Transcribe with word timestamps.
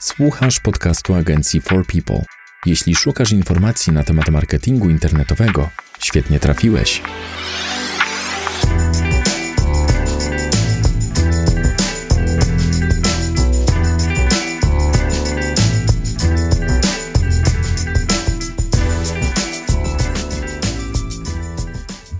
Słuchasz 0.00 0.60
podcastu 0.60 1.14
agencji 1.14 1.60
For 1.60 1.86
People. 1.86 2.24
Jeśli 2.66 2.94
szukasz 2.94 3.32
informacji 3.32 3.92
na 3.92 4.04
temat 4.04 4.28
marketingu 4.28 4.90
internetowego, 4.90 5.68
świetnie 6.00 6.40
trafiłeś. 6.40 7.02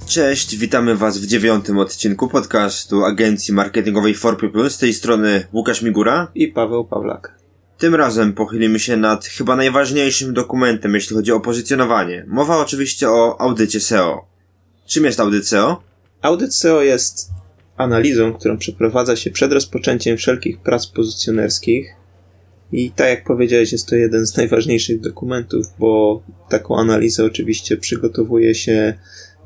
Cześć, 0.06 0.56
witamy 0.56 0.96
Was 0.96 1.18
w 1.18 1.26
dziewiątym 1.26 1.78
odcinku 1.78 2.28
podcastu 2.28 3.04
agencji 3.04 3.54
marketingowej 3.54 4.14
For 4.14 4.38
People. 4.38 4.70
Z 4.70 4.78
tej 4.78 4.94
strony 4.94 5.46
Łukasz 5.52 5.82
Migura 5.82 6.28
i 6.34 6.48
Paweł 6.48 6.84
Pawlak. 6.84 7.37
Tym 7.78 7.94
razem 7.94 8.32
pochylimy 8.32 8.78
się 8.78 8.96
nad 8.96 9.26
chyba 9.26 9.56
najważniejszym 9.56 10.34
dokumentem, 10.34 10.94
jeśli 10.94 11.16
chodzi 11.16 11.32
o 11.32 11.40
pozycjonowanie. 11.40 12.24
Mowa 12.26 12.58
oczywiście 12.58 13.10
o 13.10 13.40
audycie 13.40 13.80
SEO. 13.80 14.26
Czym 14.86 15.04
jest 15.04 15.20
audyt 15.20 15.48
SEO? 15.48 15.82
Audyt 16.22 16.54
SEO 16.54 16.82
jest 16.82 17.28
analizą, 17.76 18.32
którą 18.32 18.58
przeprowadza 18.58 19.16
się 19.16 19.30
przed 19.30 19.52
rozpoczęciem 19.52 20.16
wszelkich 20.16 20.60
prac 20.60 20.86
pozycjonerskich. 20.86 21.94
I 22.72 22.90
tak 22.90 23.08
jak 23.08 23.24
powiedziałeś, 23.24 23.72
jest 23.72 23.88
to 23.88 23.96
jeden 23.96 24.26
z 24.26 24.36
najważniejszych 24.36 25.00
dokumentów, 25.00 25.66
bo 25.78 26.22
taką 26.48 26.76
analizę 26.76 27.24
oczywiście 27.24 27.76
przygotowuje 27.76 28.54
się 28.54 28.94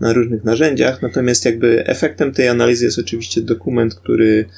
na 0.01 0.13
różnych 0.13 0.45
narzędziach, 0.45 1.03
natomiast 1.03 1.45
jakby 1.45 1.87
efektem 1.87 2.33
tej 2.33 2.49
analizy 2.49 2.85
jest 2.85 2.99
oczywiście 2.99 3.41
dokument, 3.41 3.95
który 3.95 4.49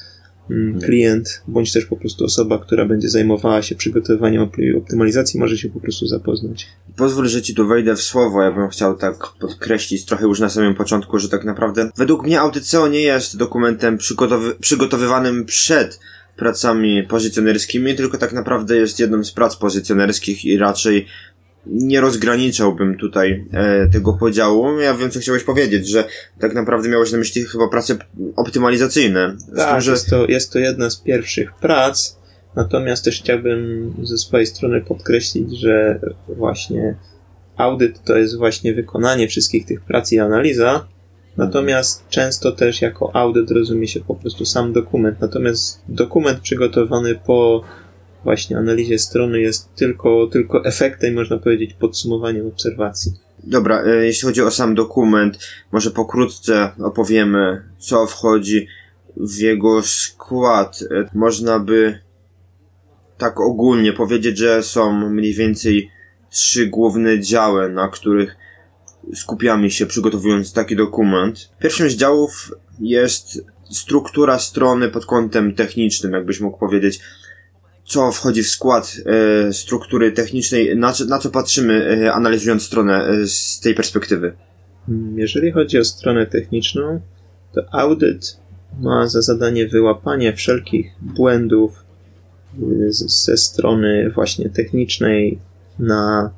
klient, 0.82 1.42
bądź 1.48 1.72
też 1.72 1.84
po 1.84 1.96
prostu 1.96 2.24
osoba, 2.24 2.58
która 2.58 2.84
będzie 2.84 3.08
zajmowała 3.08 3.62
się 3.62 3.74
przygotowywaniem 3.74 4.50
optymalizacji, 4.76 5.40
może 5.40 5.58
się 5.58 5.68
po 5.68 5.80
prostu 5.80 6.06
zapoznać. 6.06 6.66
Pozwól, 6.96 7.28
że 7.28 7.42
ci 7.42 7.54
tu 7.54 7.68
wejdę 7.68 7.96
w 7.96 8.02
słowo. 8.02 8.42
Ja 8.42 8.52
bym 8.52 8.68
chciał 8.68 8.96
tak 8.96 9.14
podkreślić 9.40 10.04
trochę 10.04 10.24
już 10.24 10.40
na 10.40 10.50
samym 10.50 10.74
początku, 10.74 11.18
że 11.18 11.28
tak 11.28 11.44
naprawdę 11.44 11.90
według 11.96 12.26
mnie 12.26 12.40
audyt 12.40 12.66
SEO 12.66 12.88
nie 12.88 13.02
jest 13.02 13.36
dokumentem 13.36 13.98
przygotowy 13.98 14.54
przygotowywanym 14.54 15.44
przed 15.44 16.00
pracami 16.36 17.02
pozycjonerskimi, 17.02 17.94
tylko 17.94 18.18
tak 18.18 18.32
naprawdę 18.32 18.76
jest 18.76 19.00
jedną 19.00 19.24
z 19.24 19.32
prac 19.32 19.56
pozycjonerskich 19.56 20.44
i 20.44 20.58
raczej 20.58 21.06
nie 21.66 22.00
rozgraniczałbym 22.00 22.96
tutaj 22.98 23.44
e, 23.52 23.88
tego 23.88 24.12
podziału. 24.12 24.80
Ja 24.80 24.94
wiem, 24.94 25.10
co 25.10 25.20
chciałeś 25.20 25.44
powiedzieć, 25.44 25.88
że 25.88 26.04
tak 26.40 26.54
naprawdę 26.54 26.88
miałeś 26.88 27.12
na 27.12 27.18
myśli 27.18 27.44
chyba 27.44 27.68
prace 27.68 27.96
optymalizacyjne. 28.36 29.36
tak, 29.56 29.72
tym, 29.72 29.80
że... 29.80 29.90
jest, 29.90 30.10
to, 30.10 30.26
jest 30.26 30.52
to 30.52 30.58
jedna 30.58 30.90
z 30.90 30.96
pierwszych 30.96 31.54
prac, 31.54 32.18
natomiast 32.56 33.04
też 33.04 33.20
chciałbym 33.20 33.92
ze 34.02 34.18
swojej 34.18 34.46
strony 34.46 34.80
podkreślić, 34.80 35.58
że 35.58 36.00
właśnie 36.28 36.96
audyt 37.56 38.04
to 38.04 38.16
jest 38.16 38.36
właśnie 38.36 38.74
wykonanie 38.74 39.28
wszystkich 39.28 39.66
tych 39.66 39.80
prac 39.80 40.12
i 40.12 40.18
analiza, 40.18 40.86
natomiast 41.36 42.08
często 42.08 42.52
też 42.52 42.82
jako 42.82 43.16
audyt 43.16 43.50
rozumie 43.50 43.88
się 43.88 44.00
po 44.00 44.14
prostu 44.14 44.44
sam 44.44 44.72
dokument, 44.72 45.20
natomiast 45.20 45.82
dokument 45.88 46.40
przygotowany 46.40 47.14
po 47.14 47.64
właśnie 48.24 48.58
analizie 48.58 48.98
strony 48.98 49.40
jest 49.40 49.74
tylko, 49.74 50.26
tylko 50.26 50.64
efektem, 50.64 51.14
można 51.14 51.38
powiedzieć, 51.38 51.74
podsumowaniem 51.74 52.46
obserwacji. 52.46 53.12
Dobra, 53.42 53.82
e, 53.82 54.06
jeśli 54.06 54.26
chodzi 54.26 54.42
o 54.42 54.50
sam 54.50 54.74
dokument, 54.74 55.38
może 55.72 55.90
pokrótce 55.90 56.70
opowiemy, 56.78 57.62
co 57.78 58.06
wchodzi 58.06 58.66
w 59.16 59.38
jego 59.38 59.82
skład. 59.82 60.78
E, 60.90 61.10
można 61.14 61.58
by 61.58 61.98
tak 63.18 63.40
ogólnie 63.40 63.92
powiedzieć, 63.92 64.38
że 64.38 64.62
są 64.62 65.10
mniej 65.10 65.34
więcej 65.34 65.90
trzy 66.30 66.66
główne 66.66 67.20
działy, 67.20 67.68
na 67.68 67.88
których 67.88 68.36
skupiamy 69.14 69.70
się 69.70 69.86
przygotowując 69.86 70.52
taki 70.52 70.76
dokument. 70.76 71.50
Pierwszym 71.58 71.90
z 71.90 71.94
działów 71.94 72.52
jest 72.80 73.44
struktura 73.70 74.38
strony 74.38 74.88
pod 74.88 75.06
kątem 75.06 75.54
technicznym, 75.54 76.12
jakbyś 76.12 76.40
mógł 76.40 76.58
powiedzieć 76.58 77.00
co 77.94 78.12
wchodzi 78.12 78.42
w 78.42 78.48
skład 78.48 78.96
e, 79.06 79.52
struktury 79.52 80.12
technicznej, 80.12 80.76
na, 80.76 80.92
na 81.08 81.18
co 81.18 81.30
patrzymy 81.30 81.98
e, 82.04 82.12
analizując 82.12 82.62
stronę 82.62 83.06
e, 83.06 83.26
z 83.26 83.60
tej 83.60 83.74
perspektywy? 83.74 84.32
Hmm, 84.86 85.18
jeżeli 85.18 85.52
chodzi 85.52 85.78
o 85.78 85.84
stronę 85.84 86.26
techniczną, 86.26 87.00
to 87.54 87.62
audyt 87.72 88.36
ma 88.80 89.06
za 89.06 89.22
zadanie 89.22 89.68
wyłapanie 89.68 90.32
wszelkich 90.32 90.86
błędów 91.00 91.84
ze 92.96 93.36
strony 93.36 94.10
właśnie 94.14 94.50
technicznej 94.50 95.38
na, 95.78 96.30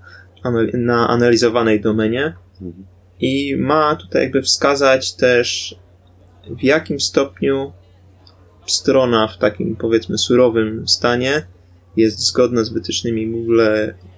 na 0.74 1.08
analizowanej 1.08 1.80
domenie 1.80 2.34
mhm. 2.62 2.84
i 3.20 3.56
ma 3.56 3.96
tutaj 3.96 4.22
jakby 4.22 4.42
wskazać 4.42 5.14
też 5.14 5.76
w 6.58 6.62
jakim 6.62 7.00
stopniu 7.00 7.72
strona 8.66 9.28
w 9.28 9.38
takim 9.38 9.77
powiedzmy 9.77 10.19
surowym 10.19 10.88
stanie 10.88 11.47
jest 11.97 12.19
zgodna 12.21 12.65
z 12.65 12.69
wytycznymi 12.69 13.27
Google, 13.27 13.60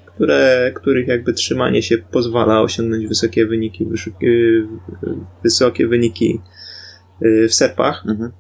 które, 0.07 0.73
których 0.75 1.09
jakby 1.09 1.33
trzymanie 1.33 1.83
się 1.83 1.99
pozwala 1.99 2.61
osiągnąć 2.61 3.07
wysokie 3.07 3.47
wyniki, 3.47 3.87
wysokie 5.43 5.87
wyniki 5.87 6.41
y, 7.23 7.49
w 7.49 7.55
SERPach. 7.55 8.05
Mhm. 8.09 8.31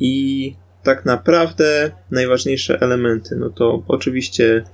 I 0.00 0.54
tak 0.82 1.04
naprawdę 1.04 1.90
najważniejsze 2.10 2.80
elementy, 2.80 3.36
no 3.36 3.50
to 3.50 3.82
oczywiście 3.88 4.64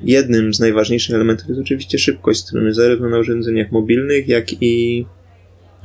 jednym 0.00 0.54
z 0.54 0.60
najważniejszych 0.60 1.14
elementów 1.14 1.48
jest 1.48 1.60
oczywiście 1.60 1.98
szybkość 1.98 2.40
strony, 2.40 2.74
zarówno 2.74 3.08
na 3.08 3.18
urządzeniach 3.18 3.72
mobilnych, 3.72 4.28
jak 4.28 4.62
i 4.62 5.06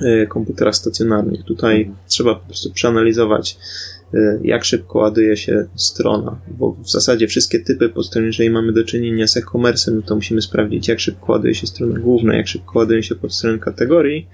y, 0.02 0.28
komputerach 0.28 0.76
stacjonarnych. 0.76 1.44
Tutaj 1.44 1.92
trzeba 2.08 2.36
po 2.36 2.46
prostu 2.46 2.72
przeanalizować 2.72 3.58
Y, 4.14 4.40
jak 4.44 4.66
szybko 4.66 5.00
ładuje 5.00 5.38
się 5.38 5.66
strona, 5.76 6.40
bo 6.48 6.72
w 6.72 6.92
zasadzie 6.92 7.28
wszystkie 7.28 7.60
typy 7.60 7.90
podstron, 7.90 8.26
jeżeli 8.26 8.50
mamy 8.50 8.74
do 8.74 8.84
czynienia 8.84 9.28
z 9.28 9.38
e-commerce, 9.38 9.92
no 9.92 10.02
to 10.02 10.16
musimy 10.16 10.42
sprawdzić, 10.42 10.88
jak 10.88 11.00
szybko 11.00 11.32
ładuje 11.32 11.56
się 11.56 11.68
strona 11.68 12.00
główna, 12.00 12.36
jak 12.36 12.48
szybko 12.48 12.80
ładują 12.80 13.02
się 13.02 13.16
podstrony 13.16 13.60
kategorii 13.60 14.28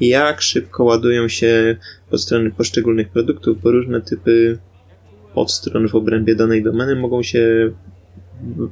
i 0.00 0.08
jak 0.08 0.40
szybko 0.40 0.84
ładują 0.84 1.28
się 1.28 1.76
podstrony 2.10 2.50
poszczególnych 2.50 3.08
produktów, 3.08 3.62
bo 3.62 3.70
różne 3.70 4.00
typy 4.00 4.58
podstron 5.34 5.88
w 5.88 5.94
obrębie 5.94 6.34
danej 6.34 6.62
domeny 6.62 6.96
mogą 6.96 7.22
się 7.22 7.70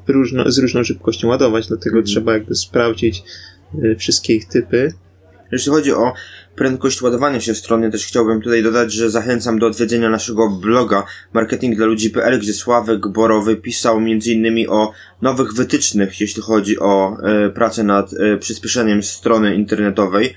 różno, 0.08 0.50
z 0.50 0.58
różną 0.58 0.84
szybkością 0.84 1.28
ładować, 1.28 1.68
dlatego 1.68 1.96
mhm. 1.96 2.06
trzeba 2.06 2.32
jakby 2.32 2.54
sprawdzić 2.54 3.22
y, 3.84 3.96
wszystkie 3.96 4.34
ich 4.34 4.48
typy. 4.48 4.92
Jeśli 5.52 5.72
chodzi 5.72 5.92
o 5.92 6.12
prędkość 6.56 7.02
ładowania 7.02 7.40
się 7.40 7.54
strony, 7.54 7.90
też 7.90 8.06
chciałbym 8.06 8.40
tutaj 8.40 8.62
dodać, 8.62 8.92
że 8.92 9.10
zachęcam 9.10 9.58
do 9.58 9.66
odwiedzenia 9.66 10.10
naszego 10.10 10.50
bloga 10.50 11.04
marketing 11.32 11.76
dla 11.76 11.86
ludzi.pl, 11.86 12.38
gdzie 12.40 12.52
Sławek 12.52 13.08
Borowy 13.08 13.56
pisał 13.56 13.96
m.in. 13.96 14.66
o 14.68 14.92
nowych 15.22 15.54
wytycznych, 15.54 16.20
jeśli 16.20 16.42
chodzi 16.42 16.78
o 16.78 17.16
e, 17.22 17.50
pracę 17.50 17.84
nad 17.84 18.12
e, 18.12 18.38
przyspieszeniem 18.38 19.02
strony 19.02 19.54
internetowej. 19.54 20.34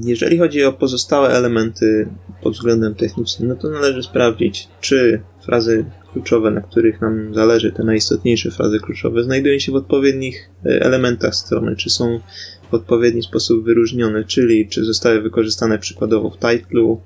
Jeżeli 0.00 0.38
chodzi 0.38 0.64
o 0.64 0.72
pozostałe 0.72 1.28
elementy 1.28 2.08
pod 2.42 2.52
względem 2.52 2.94
technicznym, 2.94 3.48
no 3.48 3.56
to 3.56 3.68
należy 3.68 4.02
sprawdzić, 4.02 4.68
czy 4.80 5.22
frazy 5.44 5.84
kluczowe, 6.12 6.50
na 6.50 6.60
których 6.60 7.00
nam 7.00 7.34
zależy, 7.34 7.72
te 7.72 7.84
najistotniejsze 7.84 8.50
frazy 8.50 8.80
kluczowe, 8.80 9.24
znajdują 9.24 9.58
się 9.58 9.72
w 9.72 9.74
odpowiednich 9.74 10.50
e, 10.66 10.80
elementach 10.80 11.34
strony, 11.34 11.76
czy 11.76 11.90
są 11.90 12.20
w 12.72 12.74
odpowiedni 12.74 13.22
sposób 13.22 13.64
wyróżnione, 13.64 14.24
czyli 14.24 14.68
czy 14.68 14.84
zostały 14.84 15.20
wykorzystane 15.20 15.78
przykładowo 15.78 16.30
w 16.30 16.38
titlu, 16.38 17.00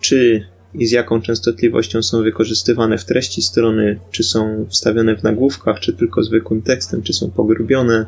czy 0.00 0.46
i 0.74 0.86
z 0.86 0.90
jaką 0.90 1.22
częstotliwością 1.22 2.02
są 2.02 2.22
wykorzystywane 2.22 2.98
w 2.98 3.04
treści 3.04 3.42
strony, 3.42 3.98
czy 4.10 4.22
są 4.24 4.66
wstawione 4.68 5.16
w 5.16 5.22
nagłówkach, 5.22 5.80
czy 5.80 5.92
tylko 5.92 6.22
zwykłym 6.22 6.62
tekstem, 6.62 7.02
czy 7.02 7.12
są 7.12 7.30
pogrubione, 7.30 8.06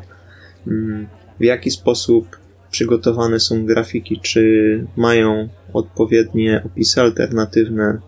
mm, 0.67 1.07
w 1.39 1.43
jaki 1.43 1.71
sposób 1.71 2.37
przygotowane 2.71 3.39
są 3.39 3.65
grafiki, 3.65 4.19
czy 4.19 4.85
mają 4.97 5.49
odpowiednie 5.73 6.61
opisy 6.65 7.01
alternatywne, 7.01 7.99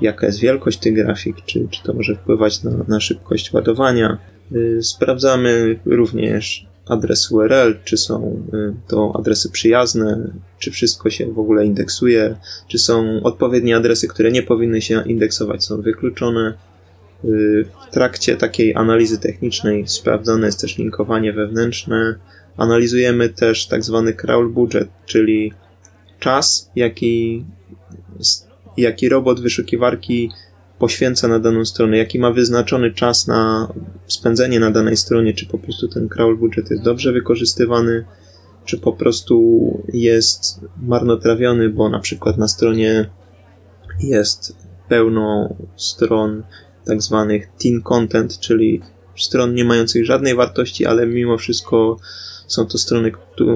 jaka 0.00 0.26
jest 0.26 0.40
wielkość 0.40 0.78
tych 0.78 0.94
grafik, 0.94 1.36
czy, 1.46 1.68
czy 1.70 1.82
to 1.82 1.94
może 1.94 2.14
wpływać 2.14 2.62
na, 2.62 2.70
na 2.88 3.00
szybkość 3.00 3.52
ładowania. 3.52 4.18
Y, 4.52 4.82
sprawdzamy 4.82 5.78
również 5.84 6.66
adres 6.86 7.30
URL, 7.30 7.74
czy 7.84 7.96
są 7.96 8.42
y, 8.54 8.74
to 8.88 9.12
adresy 9.18 9.50
przyjazne, 9.50 10.30
czy 10.58 10.70
wszystko 10.70 11.10
się 11.10 11.32
w 11.32 11.38
ogóle 11.38 11.66
indeksuje, 11.66 12.36
czy 12.68 12.78
są 12.78 13.22
odpowiednie 13.22 13.76
adresy, 13.76 14.08
które 14.08 14.32
nie 14.32 14.42
powinny 14.42 14.82
się 14.82 15.02
indeksować, 15.06 15.64
są 15.64 15.82
wykluczone. 15.82 16.54
Y, 17.24 17.64
w 17.88 17.90
trakcie 17.92 18.36
takiej 18.36 18.74
analizy 18.74 19.18
technicznej 19.18 19.88
sprawdzone 19.88 20.46
jest 20.46 20.60
też 20.60 20.78
linkowanie 20.78 21.32
wewnętrzne. 21.32 22.14
Analizujemy 22.56 23.28
też 23.28 23.66
tak 23.66 23.84
zwany 23.84 24.12
crawl 24.12 24.48
budget, 24.48 24.88
czyli 25.06 25.52
czas, 26.18 26.70
jaki, 26.76 27.44
jaki 28.76 29.08
robot 29.08 29.40
wyszukiwarki 29.40 30.30
poświęca 30.82 31.28
na 31.28 31.38
daną 31.38 31.64
stronę, 31.64 31.96
jaki 31.96 32.18
ma 32.18 32.30
wyznaczony 32.32 32.92
czas 32.92 33.26
na 33.26 33.72
spędzenie 34.06 34.60
na 34.60 34.70
danej 34.70 34.96
stronie, 34.96 35.34
czy 35.34 35.46
po 35.46 35.58
prostu 35.58 35.88
ten 35.88 36.08
crawl 36.08 36.36
budget 36.36 36.70
jest 36.70 36.82
dobrze 36.82 37.12
wykorzystywany, 37.12 38.04
czy 38.64 38.78
po 38.78 38.92
prostu 38.92 39.36
jest 39.92 40.60
marnotrawiony, 40.82 41.68
bo 41.68 41.88
na 41.88 41.98
przykład 41.98 42.38
na 42.38 42.48
stronie 42.48 43.10
jest 44.00 44.56
pełno 44.88 45.56
stron 45.76 46.42
tak 46.86 47.02
zwanych 47.02 47.46
teen 47.62 47.82
content, 47.82 48.38
czyli 48.38 48.80
stron 49.16 49.54
nie 49.54 49.64
mających 49.64 50.06
żadnej 50.06 50.34
wartości, 50.34 50.86
ale 50.86 51.06
mimo 51.06 51.38
wszystko 51.38 51.96
są 52.52 52.66
to 52.66 52.78
strony, 52.78 53.12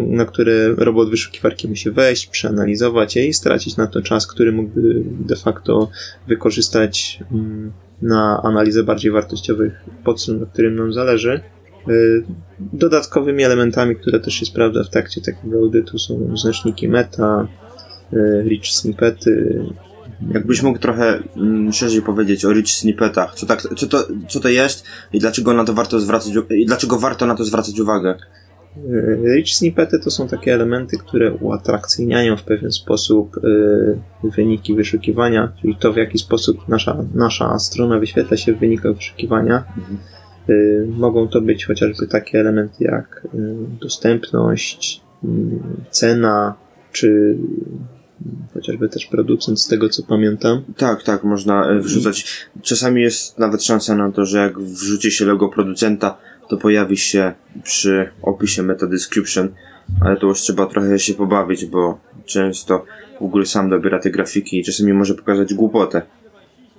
na 0.06 0.24
które 0.24 0.74
robot 0.74 1.10
wyszukiwarki 1.10 1.68
musi 1.68 1.90
wejść, 1.90 2.26
przeanalizować 2.26 3.16
je 3.16 3.26
i 3.26 3.34
stracić 3.34 3.76
na 3.76 3.86
to 3.86 4.02
czas, 4.02 4.26
który 4.26 4.52
mógłby 4.52 5.02
de 5.04 5.36
facto 5.36 5.90
wykorzystać 6.28 7.20
mm, 7.32 7.72
na 8.02 8.40
analizę 8.42 8.82
bardziej 8.82 9.12
wartościowych 9.12 9.72
podstron, 10.04 10.40
na 10.40 10.46
którym 10.46 10.76
nam 10.76 10.92
zależy. 10.92 11.40
Y, 11.88 12.24
dodatkowymi 12.58 13.44
elementami, 13.44 13.96
które 13.96 14.20
też 14.20 14.34
się 14.34 14.46
sprawdza 14.46 14.84
w 14.84 14.90
trakcie 14.90 15.20
takiego 15.20 15.58
audytu 15.58 15.98
są 15.98 16.36
znaczniki 16.36 16.88
meta, 16.88 17.48
y, 18.12 18.44
rich 18.48 18.66
snippety. 18.66 19.62
Jakbyś 20.34 20.62
mógł 20.62 20.78
trochę 20.78 21.22
mm, 21.36 21.72
szerzej 21.72 22.02
powiedzieć 22.02 22.44
o 22.44 22.52
rich 22.52 22.68
snippetach, 22.68 23.34
co, 23.34 23.46
tak, 23.46 23.62
co, 23.62 23.86
to, 23.86 24.08
co 24.28 24.40
to 24.40 24.48
jest 24.48 24.84
i 25.12 25.18
dlaczego 25.18 25.52
na 25.52 25.64
to 25.64 25.74
warto 25.74 26.00
zwracać, 26.00 26.32
i 26.50 26.66
dlaczego 26.66 26.98
warto 26.98 27.26
na 27.26 27.34
to 27.34 27.44
zwracać 27.44 27.80
uwagę? 27.80 28.14
Y, 28.84 29.36
rich 29.36 29.54
snippety 29.54 29.98
to 29.98 30.10
są 30.10 30.28
takie 30.28 30.54
elementy, 30.54 30.98
które 30.98 31.32
uatrakcyjniają 31.32 32.36
w 32.36 32.42
pewien 32.42 32.72
sposób 32.72 33.40
wyniki 34.22 34.74
wyszukiwania, 34.74 35.52
czyli 35.60 35.76
to 35.76 35.92
w 35.92 35.96
jaki 35.96 36.18
sposób 36.18 36.68
nasza, 36.68 37.04
nasza 37.14 37.58
strona 37.58 37.98
wyświetla 37.98 38.36
się 38.36 38.52
w 38.52 38.58
wynikach 38.58 38.96
wyszukiwania. 38.96 39.64
Y, 40.48 40.86
mogą 40.88 41.28
to 41.28 41.40
być 41.40 41.64
chociażby 41.66 42.06
takie 42.06 42.40
elementy 42.40 42.84
jak 42.84 43.28
dostępność, 43.80 45.02
y, 45.24 45.28
cena, 45.90 46.54
czy 46.92 47.36
chociażby 48.54 48.88
też 48.88 49.06
producent, 49.06 49.60
z 49.60 49.68
tego 49.68 49.88
co 49.88 50.02
pamiętam. 50.02 50.62
Tak, 50.76 51.02
tak, 51.02 51.24
można 51.24 51.70
e, 51.70 51.80
wrzucać. 51.80 52.46
Czasami 52.62 53.02
jest 53.02 53.38
nawet 53.38 53.64
szansa 53.64 53.96
na 53.96 54.12
to, 54.12 54.24
że 54.24 54.38
jak 54.38 54.60
wrzuci 54.60 55.10
się 55.10 55.24
logo 55.24 55.48
producenta, 55.48 56.18
to 56.48 56.56
pojawi 56.56 56.96
się 56.96 57.32
przy 57.62 58.08
opisie 58.22 58.62
meta 58.62 58.86
description, 58.86 59.48
ale 60.00 60.16
to 60.16 60.26
już 60.26 60.40
trzeba 60.40 60.66
trochę 60.66 60.98
się 60.98 61.14
pobawić, 61.14 61.66
bo 61.66 61.98
często 62.24 62.84
Google 63.20 63.44
sam 63.44 63.70
dobiera 63.70 63.98
te 63.98 64.10
grafiki 64.10 64.58
i 64.58 64.64
czasami 64.64 64.92
może 64.92 65.14
pokazać 65.14 65.54
głupotę. 65.54 66.02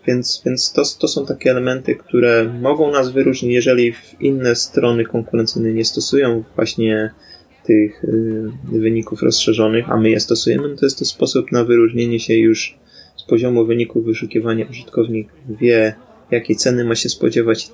Więc, 0.08 0.42
więc 0.46 0.74
to, 0.74 0.81
to 1.00 1.08
są 1.08 1.25
takie 1.25 1.52
elementy, 1.52 1.96
które 1.96 2.54
mogą 2.62 2.92
nas 2.92 3.12
wyróżnić, 3.12 3.54
jeżeli 3.54 3.94
inne 4.19 4.56
strony 4.56 5.06
konkurencyjne 5.06 5.74
nie 5.74 5.86
stosują 5.86 6.44
właśnie 6.56 7.12
tych 7.64 8.04
y, 8.04 8.52
wyników 8.64 9.24
rozszerzonych, 9.24 9.92
a 9.92 9.98
my 9.98 10.10
je 10.10 10.19
stosujemy, 10.19 10.68
no 10.68 10.75
to 10.75 10.86
jest 10.86 11.00
to 11.00 11.06
sposób 11.06 11.52
na 11.52 11.64
wyróżnienie 11.64 12.19
się 12.19 12.34
już 12.34 12.78
z 13.16 13.24
poziomu 13.24 13.66
wyników 13.66 14.06
wyszukiwania. 14.06 14.66
Użytkownik 14.69 15.30
wie, 15.50 15.96
jakiej 16.31 16.56
ceny 16.56 16.86
ma 16.86 16.96
się 16.96 17.10
spodziewać, 17.10 17.72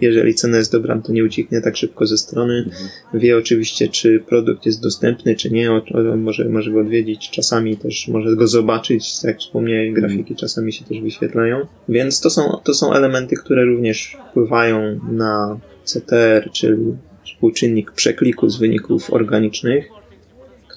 jeżeli 0.00 0.34
cena 0.34 0.58
jest 0.58 0.72
dobra, 0.72 1.00
to 1.06 1.12
nie 1.12 1.24
ucieknie 1.24 1.60
tak 1.60 1.76
szybko 1.76 2.06
ze 2.06 2.18
strony. 2.18 2.64
Mhm. 2.66 2.88
Wie 3.14 3.36
oczywiście, 3.36 3.88
czy 3.88 4.20
produkt 4.28 4.66
jest 4.66 4.82
dostępny, 4.82 5.34
czy 5.34 5.50
nie. 5.50 5.70
Może, 6.16 6.48
może 6.48 6.70
go 6.70 6.80
odwiedzić, 6.80 7.30
czasami 7.30 7.76
też 7.76 8.08
może 8.08 8.36
go 8.36 8.46
zobaczyć. 8.46 9.20
Tak 9.20 9.28
jak 9.28 9.38
wspomniałem, 9.38 9.94
grafiki 9.94 10.20
mhm. 10.20 10.36
czasami 10.36 10.72
się 10.72 10.84
też 10.84 11.00
wyświetlają. 11.00 11.66
Więc 11.88 12.20
to 12.20 12.30
są, 12.30 12.60
to 12.64 12.74
są 12.74 12.92
elementy, 12.92 13.36
które 13.36 13.64
również 13.64 14.16
wpływają 14.30 15.00
na 15.12 15.60
CTR, 15.84 16.50
czyli 16.52 16.76
współczynnik 17.24 17.92
przekliku 17.92 18.48
z 18.48 18.58
wyników 18.58 19.12
organicznych 19.12 19.99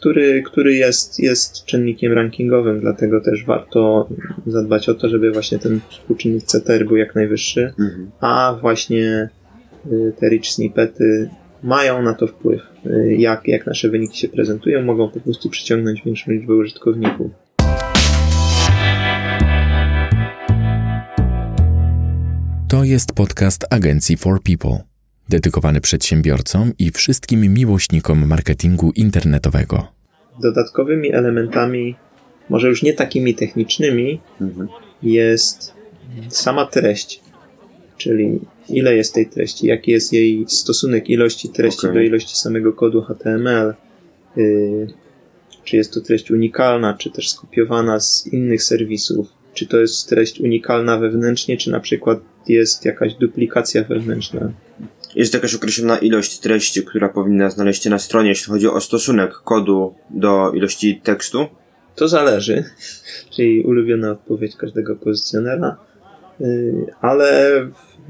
który, 0.03 0.44
który 0.44 0.73
jest, 0.73 1.19
jest 1.19 1.65
czynnikiem 1.65 2.13
rankingowym, 2.13 2.79
dlatego 2.79 3.21
też 3.21 3.45
warto 3.45 4.09
zadbać 4.47 4.89
o 4.89 4.94
to, 4.94 5.09
żeby 5.09 5.31
właśnie 5.31 5.59
ten 5.59 5.79
współczynnik 5.89 6.44
CTR 6.44 6.85
był 6.85 6.97
jak 6.97 7.15
najwyższy, 7.15 7.73
mhm. 7.79 8.11
a 8.19 8.57
właśnie 8.61 9.29
y, 9.91 10.13
te 10.19 10.29
rich 10.29 10.47
snippety 10.47 11.29
mają 11.63 12.01
na 12.01 12.13
to 12.13 12.27
wpływ. 12.27 12.61
Y, 12.85 13.15
jak, 13.19 13.47
jak 13.47 13.65
nasze 13.65 13.89
wyniki 13.89 14.17
się 14.17 14.27
prezentują, 14.27 14.81
mogą 14.81 15.09
po 15.09 15.19
prostu 15.19 15.50
przyciągnąć 15.50 16.01
większą 16.05 16.31
liczbę 16.31 16.53
użytkowników. 16.53 17.31
To 22.69 22.83
jest 22.83 23.13
podcast 23.13 23.65
agencji 23.69 24.17
For 24.17 24.41
People 24.41 24.94
dedykowany 25.29 25.81
przedsiębiorcom 25.81 26.71
i 26.79 26.91
wszystkim 26.91 27.53
miłośnikom 27.53 28.27
marketingu 28.27 28.91
internetowego. 28.91 29.93
Dodatkowymi 30.41 31.13
elementami, 31.13 31.95
może 32.50 32.68
już 32.68 32.83
nie 32.83 32.94
takimi 32.94 33.35
technicznymi, 33.35 34.21
mhm. 34.41 34.68
jest 35.03 35.74
sama 36.30 36.65
treść, 36.65 37.21
czyli 37.97 38.39
ile 38.69 38.95
jest 38.95 39.13
tej 39.13 39.25
treści, 39.25 39.68
jaki 39.68 39.91
jest 39.91 40.13
jej 40.13 40.45
stosunek 40.47 41.09
ilości 41.09 41.50
treści 41.50 41.80
okay. 41.88 41.94
do 41.94 42.01
ilości 42.01 42.38
samego 42.38 42.74
kodu 42.74 43.01
HTML, 43.01 43.74
yy, 44.35 44.88
czy 45.63 45.77
jest 45.77 45.94
to 45.94 46.01
treść 46.01 46.31
unikalna, 46.31 46.94
czy 46.94 47.12
też 47.12 47.29
skopiowana 47.29 48.00
z 48.00 48.27
innych 48.27 48.63
serwisów, 48.63 49.27
czy 49.53 49.68
to 49.68 49.79
jest 49.79 50.09
treść 50.09 50.39
unikalna 50.39 50.97
wewnętrznie, 50.97 51.57
czy 51.57 51.71
na 51.71 51.79
przykład 51.79 52.19
jest 52.47 52.86
jakaś 52.86 53.13
duplikacja 53.13 53.83
wewnętrzna 53.83 54.51
jest 55.15 55.33
jakaś 55.33 55.56
określona 55.56 55.98
ilość 55.98 56.39
treści, 56.39 56.83
która 56.83 57.10
powinna 57.10 57.50
znaleźć 57.50 57.83
się 57.83 57.89
na 57.89 58.00
stronie, 58.00 58.30
jeśli 58.30 58.54
chodzi 58.54 58.68
o 58.68 58.81
stosunek 58.81 59.33
kodu 59.33 59.95
do 60.10 60.51
ilości 60.51 61.01
tekstu? 61.04 61.45
To 61.95 62.07
zależy, 62.07 62.63
czyli 63.36 63.63
ulubiona 63.63 64.12
odpowiedź 64.12 64.56
każdego 64.56 64.95
pozycjonera, 64.95 65.77
y, 66.42 66.74
ale 67.01 67.60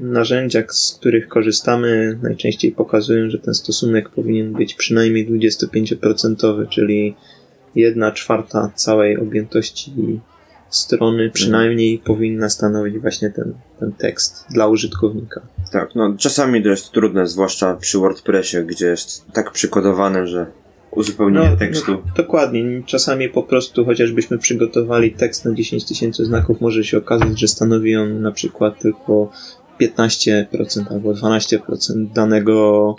narzędziach, 0.00 0.74
z 0.74 0.96
których 1.00 1.28
korzystamy, 1.28 2.18
najczęściej 2.22 2.72
pokazują, 2.72 3.30
że 3.30 3.38
ten 3.38 3.54
stosunek 3.54 4.08
powinien 4.08 4.52
być 4.52 4.74
przynajmniej 4.74 5.28
25%, 5.28 6.68
czyli 6.68 7.14
1 7.74 8.12
czwarta 8.12 8.72
całej 8.74 9.16
objętości 9.16 9.92
strony 10.68 11.30
przynajmniej 11.30 11.98
powinna 11.98 12.48
stanowić 12.48 12.98
właśnie 12.98 13.30
ten, 13.30 13.54
ten 13.80 13.92
tekst 13.92 14.46
dla 14.50 14.66
użytkownika. 14.66 15.40
Tak, 15.72 15.94
no 15.94 16.14
czasami 16.18 16.62
to 16.62 16.68
jest 16.68 16.90
trudne, 16.90 17.26
zwłaszcza 17.26 17.76
przy 17.76 17.98
WordPressie, 17.98 18.56
gdzie 18.66 18.86
jest 18.86 19.32
tak 19.32 19.52
przykodowane, 19.52 20.26
że 20.26 20.46
uzupełnienie 20.90 21.50
no, 21.50 21.56
tekstu. 21.56 21.92
No, 21.92 22.02
dokładnie. 22.16 22.82
Czasami 22.86 23.28
po 23.28 23.42
prostu, 23.42 23.84
chociażbyśmy 23.84 24.38
przygotowali 24.38 25.12
tekst 25.12 25.44
na 25.44 25.54
10 25.54 25.84
tysięcy 25.84 26.24
znaków, 26.24 26.60
może 26.60 26.84
się 26.84 26.98
okazać, 26.98 27.40
że 27.40 27.48
stanowi 27.48 27.96
on 27.96 28.22
na 28.22 28.32
przykład 28.32 28.80
tylko 28.80 29.30
15% 29.80 30.46
albo 30.90 31.12
12% 31.12 32.12
danego 32.14 32.96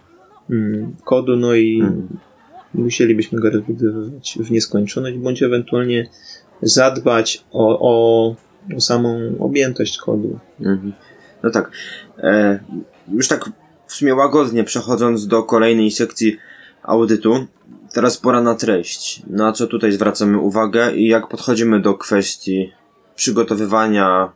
mm, 0.49 0.95
kodu, 1.03 1.35
no 1.35 1.55
i 1.55 1.79
hmm. 1.79 2.07
musielibyśmy 2.73 3.39
go 3.39 3.49
rozbudowywać 3.49 4.37
w 4.39 4.51
nieskończoność, 4.51 5.17
bądź 5.17 5.43
ewentualnie 5.43 6.09
zadbać 6.61 7.45
o, 7.51 7.79
o, 7.79 8.35
o 8.75 8.81
samą 8.81 9.35
objętość 9.39 9.97
kodu. 9.97 10.39
Mhm. 10.59 10.93
No 11.43 11.49
tak. 11.49 11.71
E, 12.17 12.59
już 13.11 13.27
tak 13.27 13.49
w 13.87 13.93
sumie 13.93 14.15
łagodnie 14.15 14.63
przechodząc 14.63 15.27
do 15.27 15.43
kolejnej 15.43 15.91
sekcji 15.91 16.37
audytu, 16.83 17.47
teraz 17.93 18.17
pora 18.17 18.41
na 18.41 18.55
treść. 18.55 19.21
Na 19.27 19.51
co 19.51 19.67
tutaj 19.67 19.91
zwracamy 19.91 20.39
uwagę 20.39 20.95
i 20.95 21.07
jak 21.07 21.27
podchodzimy 21.27 21.81
do 21.81 21.93
kwestii 21.93 22.71
przygotowywania 23.15 24.31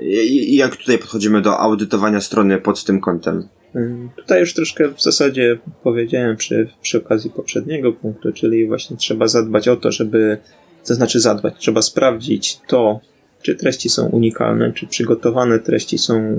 i, 0.00 0.54
i 0.54 0.56
jak 0.56 0.76
tutaj 0.76 0.98
podchodzimy 0.98 1.42
do 1.42 1.58
audytowania 1.58 2.20
strony 2.20 2.58
pod 2.58 2.84
tym 2.84 3.00
kątem. 3.00 3.48
Mm, 3.74 4.10
tutaj 4.16 4.40
już 4.40 4.54
troszkę 4.54 4.88
w 4.88 5.02
zasadzie 5.02 5.58
powiedziałem 5.82 6.36
przy, 6.36 6.68
przy 6.82 6.98
okazji 6.98 7.30
poprzedniego 7.30 7.92
punktu, 7.92 8.32
czyli 8.32 8.66
właśnie 8.66 8.96
trzeba 8.96 9.28
zadbać 9.28 9.68
o 9.68 9.76
to, 9.76 9.92
żeby 9.92 10.38
to 10.86 10.94
znaczy 10.94 11.20
zadbać. 11.20 11.54
Trzeba 11.58 11.82
sprawdzić 11.82 12.60
to, 12.66 13.00
czy 13.42 13.54
treści 13.54 13.88
są 13.88 14.06
unikalne, 14.06 14.72
czy 14.72 14.86
przygotowane 14.86 15.58
treści 15.58 15.98
są 15.98 16.36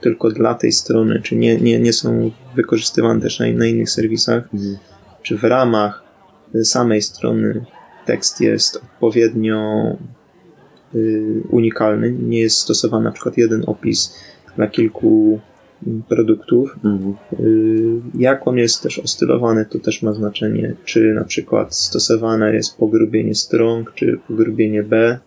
tylko 0.00 0.30
dla 0.30 0.54
tej 0.54 0.72
strony, 0.72 1.20
czy 1.22 1.36
nie, 1.36 1.56
nie, 1.56 1.80
nie 1.80 1.92
są 1.92 2.30
wykorzystywane 2.54 3.20
też 3.20 3.38
na, 3.38 3.46
na 3.52 3.66
innych 3.66 3.90
serwisach, 3.90 4.54
mhm. 4.54 4.76
czy 5.22 5.38
w 5.38 5.44
ramach 5.44 6.02
samej 6.62 7.02
strony 7.02 7.64
tekst 8.06 8.40
jest 8.40 8.76
odpowiednio 8.76 9.96
y, 10.94 11.42
unikalny, 11.50 12.12
nie 12.12 12.40
jest 12.40 12.58
stosowany 12.58 13.04
na 13.04 13.12
przykład 13.12 13.36
jeden 13.36 13.64
opis 13.66 14.14
dla 14.56 14.66
kilku 14.66 15.40
produktów. 16.08 16.76
Mhm. 16.84 17.14
Y, 17.40 18.00
jak 18.14 18.48
on 18.48 18.58
jest 18.58 18.82
też 18.82 18.98
ostylowany, 18.98 19.66
to 19.66 19.78
też 19.78 20.02
ma 20.02 20.12
znaczenie, 20.12 20.74
czy 20.84 21.14
na 21.14 21.24
przykład 21.24 21.74
stosowane 21.74 22.54
jest 22.54 22.76
pogrubienie 22.76 23.34
strong, 23.34 23.92
czy 23.94 24.18
pogrubienie 24.28 24.82
B, 24.82 25.18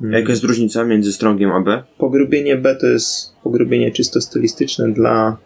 Jaka 0.00 0.30
jest 0.30 0.44
różnica 0.44 0.84
między 0.84 1.12
strongiem 1.12 1.52
a 1.52 1.60
B? 1.60 1.82
Pogrubienie 1.98 2.56
B 2.56 2.76
to 2.76 2.86
jest 2.86 3.32
pogrubienie 3.42 3.90
czysto 3.90 4.20
stylistyczne 4.20 4.92
dla 4.92 5.36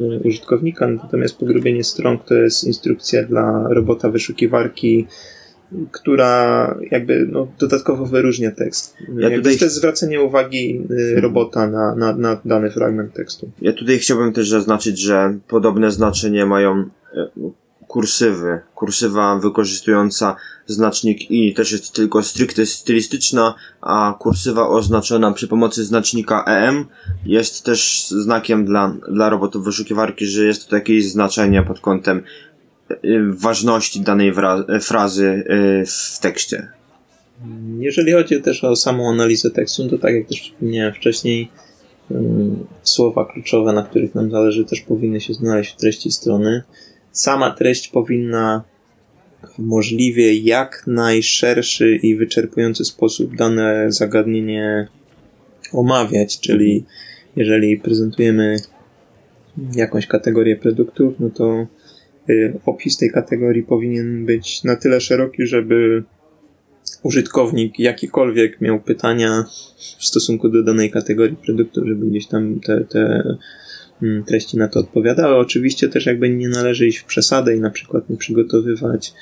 y, 0.00 0.20
użytkownika, 0.24 0.86
natomiast 0.86 1.38
pogrubienie 1.38 1.84
strong 1.84 2.24
to 2.24 2.34
jest 2.34 2.64
instrukcja 2.64 3.22
dla 3.22 3.68
robota 3.68 4.10
wyszukiwarki, 4.10 5.06
która 5.92 6.74
jakby 6.90 7.28
no, 7.32 7.48
dodatkowo 7.58 8.06
wyróżnia 8.06 8.50
tekst. 8.50 8.96
Ja 9.18 9.30
tutaj- 9.36 9.58
To 9.58 9.64
jest 9.64 9.76
zwracanie 9.76 10.22
uwagi 10.22 10.82
y, 11.16 11.20
robota 11.20 11.66
na, 11.66 11.94
na, 11.94 12.16
na 12.16 12.40
dany 12.44 12.70
fragment 12.70 13.12
tekstu. 13.14 13.50
Ja 13.60 13.72
tutaj 13.72 13.98
chciałbym 13.98 14.32
też 14.32 14.48
zaznaczyć, 14.48 14.98
że 15.00 15.38
podobne 15.48 15.90
znaczenie 15.90 16.46
mają 16.46 16.84
e, 17.16 17.28
kursywy. 17.88 18.60
Kursywa 18.74 19.38
wykorzystująca 19.38 20.36
znacznik 20.66 21.30
i 21.30 21.54
też 21.54 21.72
jest 21.72 21.92
tylko 21.92 22.22
stricte 22.22 22.66
stylistyczna, 22.66 23.54
a 23.80 24.16
kursywa 24.20 24.68
oznaczona 24.68 25.32
przy 25.32 25.48
pomocy 25.48 25.84
znacznika 25.84 26.44
EM 26.44 26.84
jest 27.26 27.64
też 27.64 28.08
znakiem 28.08 28.64
dla, 28.64 28.94
dla 29.12 29.28
robotów 29.28 29.64
wyszukiwarki, 29.64 30.26
że 30.26 30.44
jest 30.44 30.68
to 30.68 30.76
jakieś 30.76 31.10
znaczenie 31.10 31.62
pod 31.62 31.80
kątem 31.80 32.22
ważności 33.28 34.00
danej 34.00 34.32
frazy 34.80 35.26
e, 35.26 35.84
w 35.86 36.18
tekście. 36.20 36.68
Jeżeli 37.78 38.12
chodzi 38.12 38.42
też 38.42 38.64
o 38.64 38.76
samą 38.76 39.10
analizę 39.10 39.50
tekstu, 39.50 39.88
to 39.88 39.98
tak 39.98 40.14
jak 40.14 40.28
też 40.28 40.40
wspomniałem 40.40 40.94
wcześniej, 40.94 41.48
słowa 42.82 43.24
kluczowe, 43.32 43.72
na 43.72 43.82
których 43.82 44.14
nam 44.14 44.30
zależy, 44.30 44.64
też 44.64 44.80
powinny 44.80 45.20
się 45.20 45.34
znaleźć 45.34 45.72
w 45.72 45.76
treści 45.76 46.12
strony. 46.12 46.62
Sama 47.12 47.50
treść 47.50 47.88
powinna 47.88 48.64
w 49.54 49.58
możliwie 49.58 50.34
jak 50.34 50.84
najszerszy 50.86 51.96
i 51.96 52.16
wyczerpujący 52.16 52.84
sposób 52.84 53.36
dane 53.36 53.92
zagadnienie 53.92 54.88
omawiać, 55.72 56.40
czyli 56.40 56.84
jeżeli 57.36 57.78
prezentujemy 57.78 58.56
jakąś 59.74 60.06
kategorię 60.06 60.56
produktów, 60.56 61.14
no 61.20 61.30
to 61.30 61.60
y, 61.60 61.66
opis 62.66 62.96
tej 62.96 63.10
kategorii 63.10 63.62
powinien 63.62 64.26
być 64.26 64.64
na 64.64 64.76
tyle 64.76 65.00
szeroki, 65.00 65.46
żeby 65.46 66.04
użytkownik 67.02 67.78
jakikolwiek 67.78 68.60
miał 68.60 68.80
pytania 68.80 69.44
w 69.98 70.04
stosunku 70.04 70.48
do 70.48 70.62
danej 70.62 70.90
kategorii 70.90 71.36
produktów, 71.36 71.84
żeby 71.86 72.06
gdzieś 72.06 72.26
tam 72.26 72.60
te, 72.60 72.84
te 72.84 73.22
mm, 74.02 74.24
treści 74.24 74.56
na 74.56 74.68
to 74.68 74.80
odpowiadały. 74.80 75.36
Oczywiście 75.36 75.88
też 75.88 76.06
jakby 76.06 76.30
nie 76.30 76.48
należy 76.48 76.86
iść 76.86 76.98
w 76.98 77.04
przesadę 77.04 77.56
i 77.56 77.60
na 77.60 77.70
przykład 77.70 78.10
nie 78.10 78.16
przygotowywać 78.16 79.14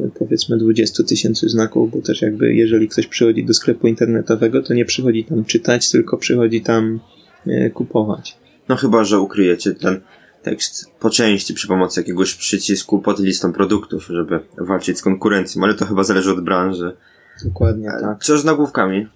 e, 0.00 0.08
powiedzmy 0.18 0.58
20 0.58 1.04
tysięcy 1.04 1.48
znaków, 1.48 1.90
bo 1.90 2.02
też 2.02 2.22
jakby 2.22 2.54
jeżeli 2.54 2.88
ktoś 2.88 3.06
przychodzi 3.06 3.44
do 3.44 3.54
sklepu 3.54 3.86
internetowego, 3.86 4.62
to 4.62 4.74
nie 4.74 4.84
przychodzi 4.84 5.24
tam 5.24 5.44
czytać, 5.44 5.90
tylko 5.90 6.16
przychodzi 6.16 6.60
tam 6.60 7.00
e, 7.46 7.70
kupować. 7.70 8.36
No 8.68 8.76
chyba, 8.76 9.04
że 9.04 9.20
ukryjecie 9.20 9.74
ten 9.74 10.00
tekst 10.42 10.90
po 11.00 11.10
części 11.10 11.54
przy 11.54 11.68
pomocy 11.68 12.00
jakiegoś 12.00 12.34
przycisku 12.34 12.98
pod 12.98 13.20
listą 13.20 13.52
produktów, 13.52 14.06
żeby 14.10 14.40
walczyć 14.58 14.98
z 14.98 15.02
konkurencją, 15.02 15.64
ale 15.64 15.74
to 15.74 15.86
chyba 15.86 16.04
zależy 16.04 16.32
od 16.32 16.44
branży. 16.44 16.96
Dokładnie 17.44 17.90
tak. 18.00 18.24
Co 18.24 18.38
z 18.38 18.44
nagłówkami? 18.44 19.06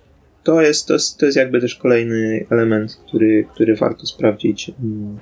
to 0.44 0.62
jest, 0.62 0.86
to 0.86 0.92
jest, 0.92 1.18
to 1.18 1.26
jest 1.26 1.36
jakby 1.36 1.60
też 1.60 1.74
kolejny 1.74 2.46
element, 2.50 3.00
który, 3.08 3.44
który 3.54 3.76
warto 3.76 4.06
sprawdzić 4.06 4.70
mm, 4.82 5.18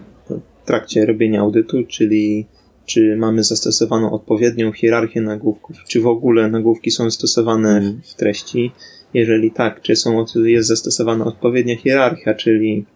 w 0.63 0.67
trakcie 0.67 1.07
robienia 1.07 1.41
audytu, 1.41 1.85
czyli 1.89 2.47
czy 2.87 3.17
mamy 3.17 3.45
zastosowaną 3.45 4.11
odpowiednią 4.11 4.73
hierarchię 4.73 5.21
nagłówków, 5.21 5.77
czy 5.89 6.01
w 6.01 6.07
ogóle 6.07 6.51
nagłówki 6.51 6.91
są 6.91 7.11
stosowane 7.11 7.77
Mhm. 7.77 8.01
w 8.05 8.15
treści. 8.15 8.73
Jeżeli 9.15 9.51
tak, 9.51 9.83
czy 9.83 9.97
są, 9.97 10.25
jest 10.45 10.69
zastosowana 10.69 11.25
odpowiednia 11.25 11.77
hierarchia, 11.77 12.35
czyli 12.35 12.87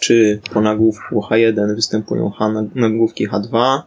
czy 0.00 0.40
po 0.52 0.60
nagłówku 0.60 1.20
H1 1.30 1.74
występują 1.74 2.30
H, 2.30 2.52
nagłówki 2.74 3.28
H2, 3.28 3.80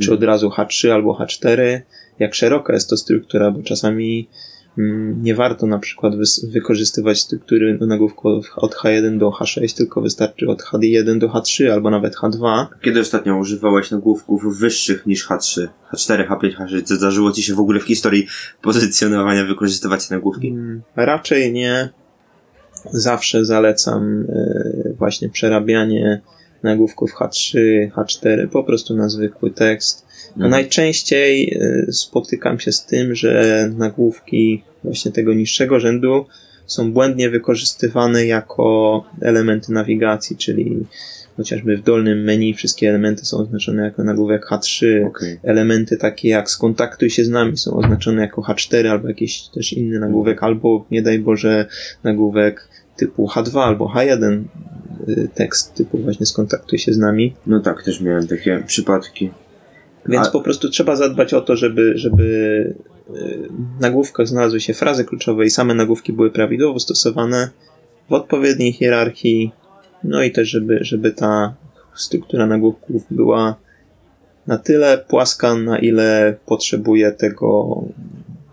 czy 0.00 0.14
od 0.14 0.22
razu 0.22 0.48
H3 0.48 0.88
albo 0.90 1.18
H4, 1.18 1.80
jak 2.18 2.34
szeroka 2.34 2.72
jest 2.72 2.90
to 2.90 2.96
struktura, 2.96 3.50
bo 3.50 3.62
czasami 3.62 4.28
mm, 4.78 5.22
nie 5.22 5.34
warto 5.34 5.66
na 5.66 5.78
przykład 5.78 6.12
wykorzystywać 6.48 7.20
struktury 7.20 7.78
nagłówku 7.80 8.28
od- 8.28 8.50
od 8.56 8.74
H1 8.74 9.18
do 9.18 9.30
H6, 9.30 9.76
tylko 9.76 10.00
wystarczy 10.00 10.48
od 10.48 10.62
H1 10.62 11.18
do 11.18 11.28
H3 11.28 11.68
albo 11.68 11.90
nawet 11.90 12.14
H2. 12.16 12.66
Kiedy 12.82 13.00
ostatnio 13.00 13.36
używałeś 13.36 13.90
nagłówków 13.90 14.58
wyższych 14.58 15.06
niż 15.06 15.28
H3, 15.28 15.68
H4, 15.94 16.28
H5, 16.28 16.50
H6? 16.56 16.86
Zdarzyło 16.86 17.32
ci 17.32 17.42
się 17.42 17.54
w 17.54 17.60
ogóle 17.60 17.80
w 17.80 17.84
historii 17.84 18.26
pozycjonowania 18.62 19.44
wykorzystywać 19.44 20.10
nagłówki? 20.10 20.48
Mm, 20.48 20.82
Raczej 20.96 21.52
nie. 21.52 21.88
Zawsze 22.92 23.44
zalecam 23.44 24.26
e, 24.28 24.92
właśnie 24.98 25.28
przerabianie 25.28 26.20
nagłówków 26.62 27.14
H3, 27.14 27.58
H4 27.90 28.48
po 28.48 28.64
prostu 28.64 28.96
na 28.96 29.08
zwykły 29.08 29.50
tekst. 29.50 30.06
Mhm. 30.28 30.50
Najczęściej 30.50 31.58
e, 31.88 31.92
spotykam 31.92 32.60
się 32.60 32.72
z 32.72 32.86
tym, 32.86 33.14
że 33.14 33.70
nagłówki 33.76 34.62
właśnie 34.84 35.12
tego 35.12 35.34
niższego 35.34 35.80
rzędu 35.80 36.26
są 36.66 36.92
błędnie 36.92 37.30
wykorzystywane 37.30 38.26
jako 38.26 39.04
elementy 39.20 39.72
nawigacji, 39.72 40.36
czyli 40.36 40.86
chociażby 41.36 41.76
w 41.76 41.82
dolnym 41.82 42.24
menu 42.24 42.54
wszystkie 42.54 42.88
elementy 42.88 43.24
są 43.24 43.38
oznaczone 43.38 43.84
jako 43.84 44.04
nagłówek 44.04 44.46
H3, 44.50 45.06
Okej. 45.06 45.40
elementy 45.42 45.96
takie 45.96 46.28
jak 46.28 46.50
skontaktuj 46.50 47.10
się 47.10 47.24
z 47.24 47.28
nami 47.28 47.56
są 47.56 47.76
oznaczone 47.76 48.22
jako 48.22 48.42
H4 48.42 48.86
albo 48.86 49.08
jakiś 49.08 49.42
też 49.42 49.72
inny 49.72 49.98
nagłówek, 49.98 50.42
albo 50.42 50.86
nie 50.90 51.02
daj 51.02 51.18
Boże 51.18 51.66
nagłówek 52.04 52.68
typu 52.96 53.26
H2 53.26 53.58
albo 53.60 53.92
H1 53.96 54.42
y, 55.08 55.28
tekst 55.34 55.74
typu 55.74 55.98
właśnie 55.98 56.26
skontaktuj 56.26 56.78
się 56.78 56.92
z 56.92 56.98
nami. 56.98 57.34
No 57.46 57.60
tak, 57.60 57.82
też 57.82 58.00
miałem 58.00 58.26
takie 58.26 58.62
przypadki. 58.66 59.30
Więc 60.08 60.26
A- 60.26 60.30
po 60.30 60.40
prostu 60.40 60.68
trzeba 60.68 60.96
zadbać 60.96 61.34
o 61.34 61.40
to, 61.40 61.56
żeby, 61.56 61.92
żeby 61.94 62.24
y, 63.10 63.48
w 63.78 63.80
nagłówkach 63.80 64.28
znalazły 64.28 64.60
się 64.60 64.74
frazy 64.74 65.04
kluczowe 65.04 65.46
i 65.46 65.50
same 65.50 65.74
nagłówki 65.74 66.12
były 66.12 66.30
prawidłowo 66.30 66.80
stosowane 66.80 67.48
w 68.10 68.12
odpowiedniej 68.12 68.72
hierarchii, 68.72 69.52
no 70.04 70.22
i 70.22 70.30
też, 70.30 70.48
żeby, 70.48 70.78
żeby 70.80 71.10
ta 71.10 71.54
struktura 71.94 72.46
nagłówków 72.46 73.02
była 73.10 73.56
na 74.46 74.58
tyle 74.58 74.98
płaska, 74.98 75.54
na 75.54 75.78
ile 75.78 76.36
potrzebuje 76.46 77.12
tego 77.12 77.80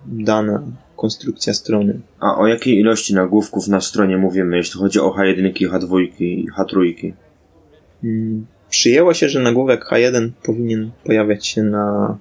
dana 0.06 0.64
konstrukcja 0.96 1.54
strony. 1.54 2.00
A 2.20 2.38
o 2.38 2.48
jakiej 2.48 2.80
ilości 2.80 3.16
nagłówków 3.16 3.68
na 3.68 3.82
stronie 3.82 4.18
mówimy, 4.18 4.58
jeśli 4.58 4.80
chodzi 4.80 5.00
o 5.00 5.10
H1, 5.10 5.54
H2 5.54 6.08
i 6.20 6.48
H3? 6.58 7.12
Mm, 8.04 8.46
Przyjęło 8.72 9.14
się, 9.14 9.30
że 9.30 9.40
nagłówek 9.40 9.86
H1 9.92 10.30
powinien 10.44 10.92
pojawiać 11.04 11.48
się 11.48 11.64
na 11.64 12.18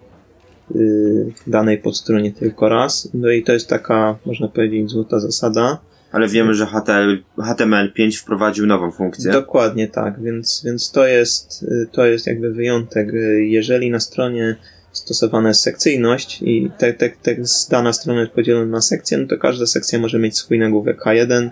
y, 0.76 1.32
danej 1.46 1.78
podstronie 1.78 2.32
tylko 2.32 2.68
raz. 2.68 3.08
No 3.14 3.30
i 3.30 3.42
to 3.42 3.52
jest 3.52 3.68
taka, 3.68 4.18
można 4.26 4.48
powiedzieć, 4.48 4.90
złota 4.90 5.20
zasada. 5.20 5.78
Ale 6.12 6.28
wiemy, 6.28 6.54
że 6.54 6.66
HTML, 6.66 7.22
HTML5 7.38 8.20
wprowadził 8.20 8.66
nową 8.66 8.90
funkcję. 8.90 9.32
Dokładnie 9.32 9.88
tak, 9.88 10.22
więc, 10.22 10.62
więc 10.64 10.90
to, 10.90 11.06
jest, 11.06 11.62
y, 11.62 11.88
to 11.92 12.06
jest 12.06 12.26
jakby 12.26 12.52
wyjątek. 12.52 13.08
Jeżeli 13.38 13.90
na 13.90 14.00
stronie 14.00 14.56
stosowana 14.92 15.48
jest 15.48 15.62
sekcyjność 15.62 16.42
i 16.42 16.70
te, 16.78 16.92
te, 16.92 17.10
te, 17.10 17.36
dana 17.70 17.92
strona 17.92 18.20
jest 18.20 18.32
podzielona 18.32 18.66
na 18.66 18.80
sekcje, 18.80 19.18
no 19.18 19.26
to 19.26 19.38
każda 19.38 19.66
sekcja 19.66 19.98
może 19.98 20.18
mieć 20.18 20.38
swój 20.38 20.58
nagłówek 20.58 21.04
H1, 21.04 21.50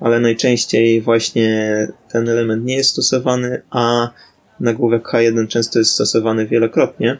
ale 0.00 0.20
najczęściej 0.20 1.00
właśnie 1.00 1.88
ten 2.12 2.28
element 2.28 2.64
nie 2.64 2.76
jest 2.76 2.90
stosowany, 2.90 3.62
a 3.70 4.10
nagłówek 4.60 5.08
H1 5.08 5.48
często 5.48 5.78
jest 5.78 5.90
stosowany 5.90 6.46
wielokrotnie, 6.46 7.18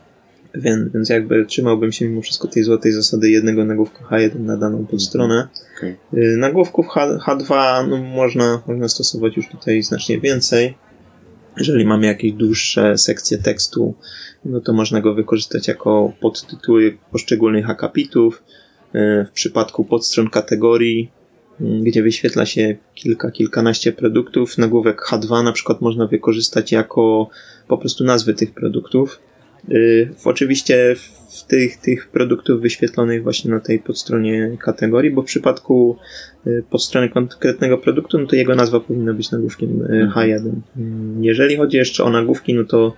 więc, 0.55 0.93
więc 0.93 1.09
jakby 1.09 1.47
trzymałbym 1.47 1.93
się 1.93 2.09
mimo 2.09 2.23
wszystko 2.23 2.49
tej 2.49 2.63
złotej 2.63 2.93
zasady 2.93 3.31
jednego 3.31 3.65
nagłówka 3.65 4.05
H1 4.11 4.41
na 4.41 4.57
daną 4.57 4.87
podstronę. 4.87 5.49
Okej. 5.79 5.97
Y, 6.15 6.37
Nagłówków 6.37 6.89
H, 6.89 7.19
H2 7.27 7.49
no, 7.89 7.97
można, 7.97 8.63
można 8.67 8.89
stosować 8.89 9.37
już 9.37 9.49
tutaj 9.49 9.83
znacznie 9.83 10.21
więcej. 10.21 10.75
Jeżeli 11.57 11.85
mamy 11.85 12.07
jakieś 12.07 12.33
dłuższe 12.33 12.99
sekcje 12.99 13.39
tekstu, 13.39 13.95
no 14.45 14.61
to 14.61 14.73
można 14.73 15.01
go 15.01 15.15
wykorzystać 15.15 15.69
jako 15.69 16.13
podtytuły 16.21 16.97
poszczególnych 17.13 17.71
akapitów. 17.71 18.43
Y, 18.95 19.27
W 19.29 19.33
przypadku 19.33 19.85
podstron 19.85 20.31
kategorii, 20.31 21.11
y, 21.61 21.65
gdzie 21.83 22.03
wyświetla 22.03 22.47
się 22.47 22.77
kilka, 22.95 23.31
kilkanaście 23.31 23.93
produktów, 23.93 24.59
nagłówek 24.59 25.03
H2 25.11 25.45
na 25.45 25.53
przykład 25.53 25.81
można 25.81 26.07
wykorzystać 26.07 26.73
jako 26.73 27.29
po 27.69 27.79
prostu 27.79 28.05
nazwy 28.05 28.35
tych 28.35 28.55
produktów. 28.55 29.21
Y, 29.71 30.09
oczywiście 30.25 30.95
w 31.29 31.45
tych, 31.47 31.77
tych 31.77 32.09
produktów 32.09 32.61
wyświetlonych 32.61 33.23
właśnie 33.23 33.51
na 33.51 33.61
tej 33.61 33.79
podstronie 33.79 34.57
kategorii, 34.61 35.11
bo 35.11 35.23
w 35.23 35.25
przypadku 35.25 35.97
y, 36.47 36.63
podstrony 36.71 37.09
konkretnego 37.09 37.79
produktu, 37.79 38.19
no 38.19 38.27
to 38.27 38.37
jego 38.37 38.55
nazwa 38.55 38.81
powinna 38.81 39.15
być 39.15 39.31
nagłówkiem 39.31 39.83
y, 39.83 40.03
Mhm. 40.03 40.11
H1. 40.11 40.51
Mm, 40.77 41.25
Jeżeli 41.25 41.57
chodzi 41.57 41.77
jeszcze 41.77 42.05
o 42.05 42.11
nagłówki, 42.11 42.55
no 42.55 42.65
to 42.65 42.95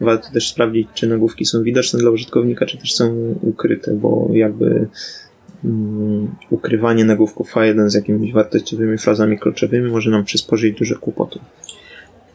warto 0.00 0.28
też 0.32 0.48
sprawdzić, 0.48 0.88
czy 0.94 1.06
nagłówki 1.06 1.44
są 1.44 1.62
widoczne 1.62 1.98
dla 1.98 2.10
użytkownika, 2.10 2.66
czy 2.66 2.78
też 2.78 2.94
są 2.94 3.34
ukryte, 3.42 3.94
bo 3.94 4.28
jakby 4.32 4.88
mm, 5.64 6.28
ukrywanie 6.50 7.04
nagłówków 7.04 7.54
H1 7.54 7.88
z 7.88 7.94
jakimiś 7.94 8.32
wartościowymi 8.32 8.98
frazami 8.98 9.38
kluczowymi 9.38 9.90
może 9.90 10.10
nam 10.10 10.24
przysporzyć 10.24 10.78
duże 10.78 10.94
kłopoty. 10.94 11.38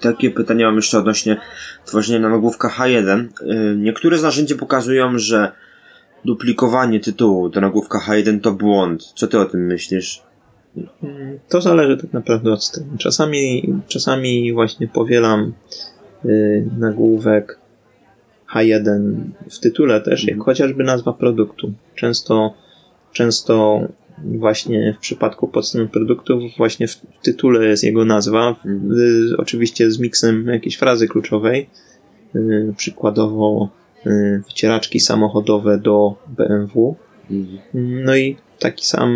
Takie 0.01 0.31
pytanie 0.31 0.65
mam 0.65 0.75
jeszcze 0.75 0.97
odnośnie 0.99 1.37
tworzenia 1.85 2.29
nagłówka 2.29 2.69
H1. 2.69 3.27
Y, 3.41 3.75
Niektóre 3.77 4.17
z 4.17 4.23
narzędzi 4.23 4.55
pokazują, 4.55 5.17
że 5.17 5.51
duplikowanie 6.25 6.99
tytułu 6.99 7.49
do 7.49 7.61
nagłówka 7.61 7.99
H1 8.07 8.41
to 8.41 8.51
błąd. 8.51 9.03
Co 9.15 9.27
ty 9.27 9.39
o 9.39 9.45
tym 9.45 9.65
myślisz? 9.65 10.23
Mm, 11.03 11.39
To 11.49 11.61
zależy 11.61 11.97
tak 11.97 12.13
naprawdę 12.13 12.51
od 12.51 12.63
strony. 12.63 12.97
Czasami, 12.97 13.73
czasami 13.87 14.53
właśnie 14.53 14.87
powielam 14.87 15.53
y, 16.25 16.69
nagłówek 16.77 17.59
H1 18.55 19.13
w 19.51 19.59
tytule 19.59 20.01
też, 20.01 20.27
jak 20.27 20.43
chociażby 20.43 20.83
nazwa 20.83 21.13
produktu. 21.13 21.73
Często, 21.95 22.53
często 23.11 23.81
właśnie 24.25 24.93
w 24.97 25.01
przypadku 25.01 25.47
podstron 25.47 25.87
produktów 25.87 26.41
właśnie 26.57 26.87
w 26.87 26.97
tytule 27.21 27.65
jest 27.65 27.83
jego 27.83 28.05
nazwa, 28.05 28.55
oczywiście 29.37 29.91
z 29.91 29.99
miksem 29.99 30.47
jakiejś 30.47 30.77
frazy 30.77 31.07
kluczowej. 31.07 31.69
Y, 32.35 32.73
przykładowo 32.77 33.69
y, 34.05 34.41
wycieraczki 34.47 34.99
samochodowe 34.99 35.77
do 35.77 36.15
BMW. 36.27 36.95
No 37.73 38.15
i 38.15 38.37
taki 38.59 38.85
sam 38.85 39.11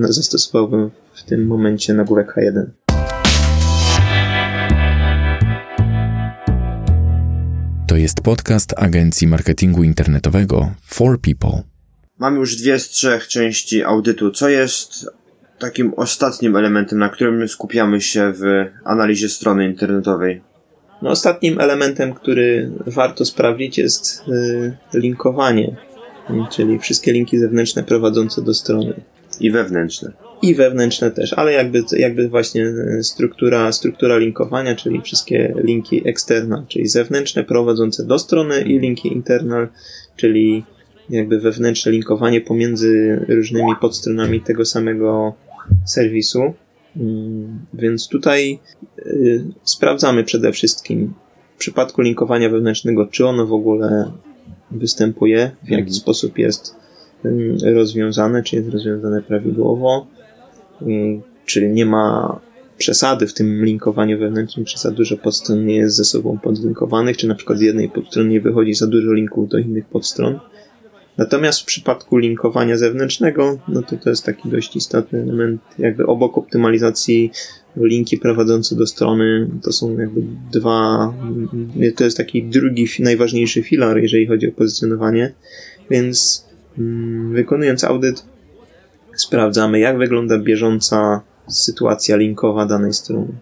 zastosowałbym 0.00 0.90
w 1.12 1.22
tym 1.22 1.46
momencie 1.46 1.94
nagłówek 1.94 2.34
H1. 2.36 2.64
To 7.86 7.96
jest 7.96 8.20
podcast 8.20 8.74
agencji 8.76 9.26
marketingu 9.26 9.82
internetowego 9.82 10.72
For 10.82 11.20
People. 11.20 11.73
Mamy 12.18 12.38
już 12.38 12.56
dwie 12.56 12.78
z 12.78 12.88
trzech 12.88 13.28
części 13.28 13.84
audytu. 13.84 14.30
Co 14.30 14.48
jest 14.48 15.10
takim 15.58 15.94
ostatnim 15.96 16.56
elementem, 16.56 16.98
na 16.98 17.08
którym 17.08 17.48
skupiamy 17.48 18.00
się 18.00 18.32
w 18.32 18.42
analizie 18.84 19.28
strony 19.28 19.66
internetowej? 19.66 20.42
No, 21.02 21.10
ostatnim 21.10 21.60
elementem, 21.60 22.14
który 22.14 22.70
warto 22.86 23.24
sprawdzić 23.24 23.78
jest 23.78 24.22
y, 24.28 24.98
linkowanie, 24.98 25.76
czyli 26.50 26.78
wszystkie 26.78 27.12
linki 27.12 27.38
zewnętrzne 27.38 27.82
prowadzące 27.82 28.42
do 28.42 28.54
strony. 28.54 28.94
I 29.40 29.50
wewnętrzne. 29.50 30.12
I 30.42 30.54
wewnętrzne 30.54 31.10
też, 31.10 31.32
ale 31.32 31.52
jakby, 31.52 31.82
jakby 31.96 32.28
właśnie 32.28 32.66
y, 32.66 33.02
struktura, 33.02 33.72
struktura 33.72 34.18
linkowania, 34.18 34.76
czyli 34.76 35.02
wszystkie 35.02 35.54
linki 35.56 36.08
external, 36.08 36.66
czyli 36.68 36.88
zewnętrzne 36.88 37.44
prowadzące 37.44 38.06
do 38.06 38.18
strony 38.18 38.62
i 38.62 38.78
linki 38.78 39.12
internal, 39.12 39.68
czyli 40.16 40.64
jakby 41.10 41.40
wewnętrzne 41.40 41.92
linkowanie 41.92 42.40
pomiędzy 42.40 43.20
różnymi 43.28 43.72
podstronami 43.80 44.40
tego 44.40 44.64
samego 44.64 45.34
serwisu. 45.84 46.42
Mm, 46.96 47.58
Więc 47.74 48.08
tutaj 48.08 48.58
y, 48.98 49.44
sprawdzamy 49.62 50.24
przede 50.24 50.52
wszystkim 50.52 51.14
w 51.54 51.58
przypadku 51.58 52.02
linkowania 52.02 52.48
wewnętrznego, 52.50 53.06
czy 53.06 53.26
ono 53.26 53.46
w 53.46 53.52
ogóle 53.52 54.12
występuje, 54.70 55.50
w 55.62 55.68
jaki 55.68 55.80
Mhm. 55.82 55.94
sposób 55.94 56.38
jest 56.38 56.76
ym, 57.24 57.56
rozwiązane, 57.74 58.42
czy 58.42 58.56
jest 58.56 58.68
rozwiązane 58.68 59.22
prawidłowo, 59.22 60.06
ym, 60.82 61.22
czy 61.46 61.68
nie 61.68 61.86
ma 61.86 62.38
przesady 62.78 63.26
w 63.26 63.34
tym 63.34 63.64
linkowaniu 63.64 64.18
wewnętrznym, 64.18 64.66
czy 64.66 64.78
za 64.78 64.90
dużo 64.90 65.16
podstron 65.16 65.66
nie 65.66 65.76
jest 65.76 65.96
ze 65.96 66.04
sobą 66.04 66.38
podlinkowanych, 66.38 67.16
czy 67.16 67.28
na 67.28 67.34
przykład 67.34 67.58
z 67.58 67.62
jednej 67.62 67.88
podstrony 67.88 68.28
nie 68.28 68.40
wychodzi 68.40 68.74
za 68.74 68.86
dużo 68.86 69.12
linków 69.12 69.48
do 69.48 69.58
innych 69.58 69.86
podstron. 69.86 70.38
Natomiast 71.18 71.60
w 71.60 71.64
przypadku 71.64 72.16
linkowania 72.16 72.76
zewnętrznego, 72.76 73.58
no 73.68 73.82
to 73.82 73.96
to 73.96 74.10
jest 74.10 74.24
taki 74.24 74.48
dość 74.48 74.76
istotny 74.76 75.22
element, 75.22 75.60
jakby 75.78 76.06
obok 76.06 76.38
optymalizacji 76.38 77.30
linki 77.76 78.18
prowadzące 78.18 78.76
do 78.76 78.86
strony, 78.86 79.48
to 79.62 79.72
są 79.72 79.98
jakby 79.98 80.20
dwa, 80.52 81.12
to 81.96 82.04
jest 82.04 82.16
taki 82.16 82.42
drugi, 82.42 82.86
najważniejszy 82.98 83.62
filar, 83.62 83.98
jeżeli 83.98 84.26
chodzi 84.26 84.48
o 84.48 84.52
pozycjonowanie, 84.52 85.32
więc 85.90 86.46
mm, 86.78 87.32
wykonując 87.32 87.84
audyt, 87.84 88.24
sprawdzamy, 89.16 89.80
jak 89.80 89.98
wygląda 89.98 90.38
bieżąca 90.38 91.20
sytuacja 91.48 92.16
linkowa 92.16 92.66
danej 92.66 92.92
strony. 92.92 93.32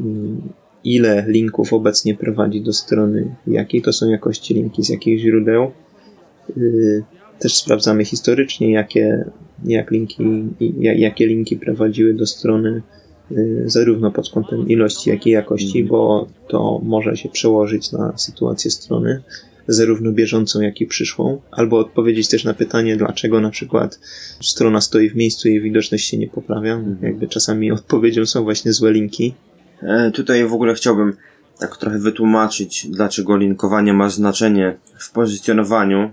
Mm, 0.00 0.42
Ile 0.84 1.24
linków 1.28 1.72
obecnie 1.72 2.14
prowadzi 2.14 2.60
do 2.60 2.72
strony, 2.72 3.34
jakiej 3.46 3.82
to 3.82 3.92
są 3.92 4.08
jakości 4.08 4.54
linki, 4.54 4.82
z 4.82 4.88
jakich 4.88 5.20
źródeł, 5.20 5.72
Też 7.38 7.54
sprawdzamy 7.56 8.04
historycznie, 8.04 8.72
jakie, 8.72 9.24
jak 9.64 9.90
linki, 9.90 10.24
jakie 10.80 11.26
linki 11.26 11.56
prowadziły 11.56 12.14
do 12.14 12.26
strony, 12.26 12.82
y, 13.32 13.62
zarówno 13.66 14.10
pod 14.10 14.30
kątem 14.30 14.68
ilości, 14.68 15.10
jak 15.10 15.26
i 15.26 15.30
jakości, 15.30 15.84
bo 15.84 16.28
to 16.48 16.80
może 16.82 17.16
się 17.16 17.28
przełożyć 17.28 17.92
na 17.92 18.18
sytuację 18.18 18.70
strony, 18.70 19.22
zarówno 19.68 20.12
bieżącą, 20.12 20.60
jak 20.60 20.80
i 20.80 20.86
przyszłą, 20.86 21.40
albo 21.50 21.78
odpowiedzieć 21.78 22.28
też 22.28 22.44
na 22.44 22.54
pytanie, 22.54 22.96
dlaczego 22.96 23.40
na 23.40 23.50
przykład 23.50 24.00
strona 24.40 24.80
stoi 24.80 25.10
w 25.10 25.16
miejscu 25.16 25.48
i 25.48 25.50
jej 25.50 25.60
widoczność 25.60 26.08
się 26.08 26.18
nie 26.18 26.28
poprawia. 26.28 26.84
Jakby 27.02 27.28
czasami 27.28 27.72
odpowiedzią 27.80 28.26
są 28.26 28.44
właśnie 28.44 28.72
złe 28.72 28.92
linki. 28.92 29.34
E, 29.82 30.10
tutaj 30.10 30.46
w 30.46 30.52
ogóle 30.52 30.74
chciałbym 30.74 31.16
tak 31.58 31.76
trochę 31.76 31.98
wytłumaczyć, 31.98 32.86
dlaczego 32.90 33.36
linkowanie 33.36 33.92
ma 33.92 34.08
znaczenie 34.08 34.76
w 34.98 35.12
pozycjonowaniu. 35.12 36.10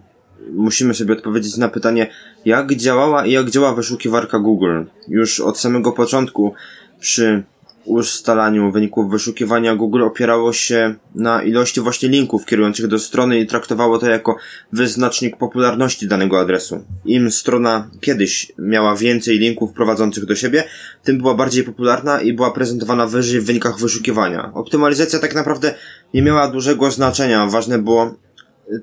Musimy 0.54 0.93
sobie 0.93 1.13
odpowiedzieć 1.13 1.58
na 1.58 1.67
pytanie, 1.67 2.08
jak 2.45 2.75
działała 2.75 3.25
i 3.25 3.32
jak 3.32 3.49
działa 3.49 3.75
wyszukiwarka 3.75 4.39
Google. 4.39 4.84
Już 5.08 5.39
od 5.39 5.60
samego 5.60 5.91
początku 5.91 6.54
przy 6.99 7.43
ustalaniu 7.86 8.71
wyników 8.71 9.12
wyszukiwania 9.12 9.75
Google 9.75 10.04
opierało 10.04 10.54
się 10.54 10.95
na 11.15 11.43
ilości 11.43 11.82
właśnie 11.82 12.10
linków 12.10 12.45
kierujących 12.45 12.88
do 12.88 12.99
strony 12.99 13.39
i 13.39 13.47
traktowało 13.47 13.97
to 13.97 14.10
jako 14.10 14.36
wyznacznik 14.73 15.38
popularności 15.38 16.08
danego 16.08 16.39
adresu. 16.39 16.84
Im 17.06 17.32
strona 17.32 17.89
kiedyś 18.01 18.51
miała 18.60 18.95
więcej 18.95 19.39
linków 19.39 19.73
prowadzących 19.73 20.25
do 20.25 20.36
siebie, 20.36 20.63
tym 21.04 21.17
była 21.17 21.34
bardziej 21.34 21.63
popularna 21.63 22.21
i 22.21 22.34
była 22.34 22.51
prezentowana 22.51 23.08
wyżej 23.08 23.41
w 23.41 23.45
wynikach 23.45 23.80
wyszukiwania. 23.80 24.51
Optymalizacja 24.54 25.19
tak 25.19 25.36
naprawdę 25.36 25.73
nie 26.13 26.21
miała 26.21 26.47
dużego 26.47 26.91
znaczenia. 26.91 27.47
Ważne 27.47 27.80
było 27.80 28.15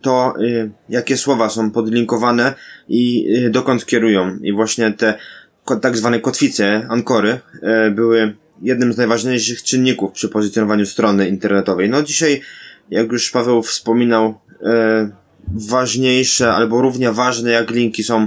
to, 0.02 0.34
y, 0.40 0.70
jakie 0.88 1.16
słowa 1.16 1.48
są 1.48 1.70
podlinkowane 1.70 2.54
i 2.88 3.26
y, 3.46 3.50
dokąd 3.50 3.86
kierują. 3.86 4.38
I 4.42 4.52
właśnie 4.52 4.92
te 4.92 5.14
tak 5.80 5.96
zwane 5.96 6.20
kotwice, 6.20 6.86
ankory, 6.88 7.38
y, 7.86 7.90
były 7.90 8.34
jednym 8.62 8.92
z 8.92 8.96
najważniejszych 8.96 9.62
czynników 9.62 10.12
przy 10.12 10.28
pozycjonowaniu 10.28 10.86
strony 10.86 11.28
internetowej. 11.28 11.88
No 11.88 12.02
dzisiaj, 12.02 12.40
jak 12.90 13.12
już 13.12 13.30
Paweł 13.30 13.62
wspominał, 13.62 14.38
ważniejsze 15.54 16.52
albo 16.52 16.80
równie 16.80 17.12
ważne 17.12 17.50
jak 17.50 17.70
linki 17.70 18.04
są 18.04 18.26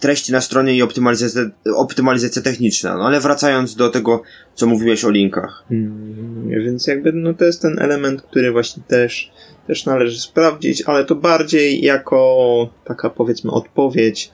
treści 0.00 0.32
na 0.32 0.40
stronie 0.40 0.74
i 0.74 0.82
optymalizacja, 0.82 1.42
optymalizacja 1.74 2.42
techniczna. 2.42 2.96
No 2.96 3.06
ale 3.06 3.20
wracając 3.20 3.76
do 3.76 3.90
tego, 3.90 4.22
co 4.54 4.66
mówiłeś 4.66 5.04
o 5.04 5.10
linkach. 5.10 5.64
Mm, 5.70 6.48
Więc 6.48 6.86
jakby 6.86 7.12
no 7.12 7.34
to 7.34 7.44
jest 7.44 7.62
ten 7.62 7.78
element, 7.78 8.22
który 8.22 8.52
właśnie 8.52 8.82
też, 8.88 9.32
też 9.66 9.86
należy 9.86 10.20
sprawdzić, 10.20 10.82
ale 10.86 11.04
to 11.04 11.14
bardziej 11.14 11.82
jako 11.82 12.68
taka 12.84 13.10
powiedzmy 13.10 13.50
odpowiedź, 13.50 14.30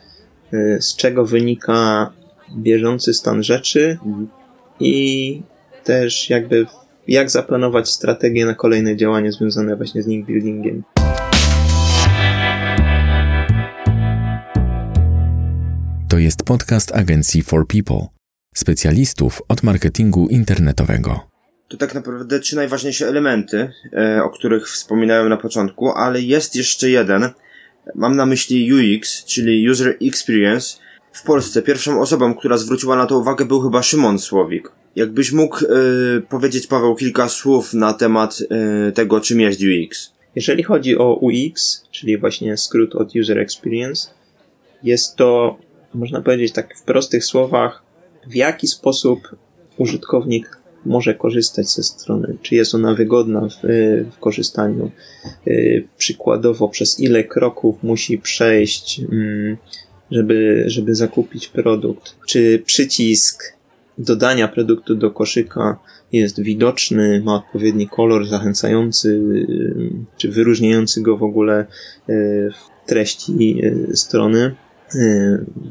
y, 0.53 0.79
z 0.81 0.97
czego 0.97 1.27
wynika 1.27 2.13
bieżący 2.57 3.15
stan 3.15 3.43
rzeczy 3.43 3.99
i 4.81 5.43
też 5.85 6.31
jakby 6.31 6.67
jak 7.09 7.31
zaplanować 7.31 7.89
strategię 7.89 8.47
na 8.47 8.55
kolejne 8.55 8.97
działania 8.97 9.33
związane 9.33 9.77
właśnie 9.77 10.03
z 10.03 10.07
link 10.07 10.27
buildingiem. 10.27 10.83
To 16.11 16.19
jest 16.19 16.43
podcast 16.45 16.95
agencji 16.95 17.43
For 17.43 17.67
People, 17.67 18.07
specjalistów 18.55 19.43
od 19.49 19.63
marketingu 19.63 20.29
internetowego. 20.29 21.21
To 21.69 21.77
tak 21.77 21.95
naprawdę 21.95 22.41
trzy 22.41 22.57
najważniejsze 22.57 23.09
elementy, 23.09 23.73
e, 23.93 24.23
o 24.25 24.31
których 24.31 24.69
wspominałem 24.69 25.29
na 25.29 25.37
początku, 25.37 25.91
ale 25.91 26.21
jest 26.21 26.57
jeszcze 26.57 26.91
jeden. 26.91 27.29
Mam 27.95 28.17
na 28.17 28.27
myśli 28.27 28.73
UX, 28.73 29.25
czyli 29.25 29.71
User 29.71 29.97
Experience. 30.09 30.77
W 31.13 31.23
Polsce 31.23 31.63
pierwszą 31.63 32.01
osobą, 32.01 32.35
która 32.35 32.57
zwróciła 32.57 32.97
na 32.97 33.07
to 33.07 33.19
uwagę 33.19 33.45
był 33.45 33.61
chyba 33.61 33.83
Szymon 33.83 34.19
Słowik. 34.19 34.73
Jakbyś 34.97 35.33
mógł 35.33 35.65
e, 35.65 35.69
powiedzieć, 36.29 36.67
Paweł, 36.67 36.95
kilka 36.95 37.29
słów 37.29 37.75
na 37.75 37.93
temat 37.93 38.39
e, 38.51 38.93
tego, 38.93 39.21
czym 39.21 39.41
jest 39.41 39.61
UX? 39.61 40.13
Jeżeli 40.37 40.63
chodzi 40.63 40.99
o 40.99 41.15
UX, 41.15 41.85
czyli 41.91 42.19
właśnie 42.19 42.57
skrót 42.57 42.95
od 42.95 43.17
User 43.17 43.39
Experience, 43.39 44.09
jest 44.83 45.17
to, 45.17 45.59
można 45.95 46.21
powiedzieć 46.21 46.53
tak 46.53 46.79
w 46.79 46.83
prostych 46.83 47.25
słowach, 47.25 47.83
w 48.27 48.35
jaki 48.35 48.67
sposób 48.67 49.37
użytkownik 49.77 50.61
może 50.87 51.15
korzystać 51.15 51.69
ze 51.69 51.83
strony, 51.83 52.37
czy 52.43 52.55
jest 52.55 52.75
ona 52.75 52.95
wygodna 52.95 53.49
w, 53.49 53.63
w 54.13 54.19
korzystaniu, 54.19 54.91
Yy, 55.47 55.85
przykładowo 55.99 56.69
przez 56.69 57.01
ile 57.01 57.25
kroków 57.25 57.83
musi 57.83 58.19
przejść, 58.19 59.01
mm, 59.13 59.57
żeby, 60.11 60.65
żeby 60.67 60.95
zakupić 60.95 61.49
produkt. 61.49 62.17
Czy 62.27 62.63
przycisk 62.67 63.43
dodania 63.99 64.49
produktu 64.49 64.95
do 64.95 65.11
koszyka 65.11 65.79
jest 66.13 66.43
widoczny, 66.43 67.23
ma 67.25 67.35
odpowiedni 67.35 67.89
kolor 67.89 68.27
zachęcający, 68.27 69.21
czy 70.17 70.29
wyróżniający 70.29 71.03
go 71.03 71.17
w 71.17 71.23
ogóle 71.23 71.67
w 72.53 72.87
treści 72.87 73.63
strony 73.95 74.55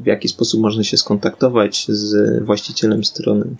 w 0.02 0.06
jaki 0.06 0.28
sposób 0.28 0.60
można 0.60 0.82
się 0.82 0.96
skontaktować 0.96 1.86
z 1.88 2.42
właścicielem 2.44 3.04
strony, 3.04 3.56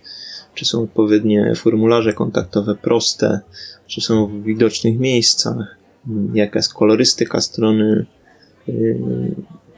czy 0.54 0.64
są 0.64 0.82
odpowiednie 0.82 1.52
formularze 1.56 2.12
kontaktowe 2.12 2.74
proste, 2.74 3.40
czy 3.86 4.00
są 4.00 4.26
w 4.26 4.44
widocznych 4.44 4.98
miejscach, 4.98 5.76
jaka 6.34 6.58
jest 6.58 6.74
kolorystyka 6.74 7.40
strony, 7.40 8.06
y, 8.68 8.98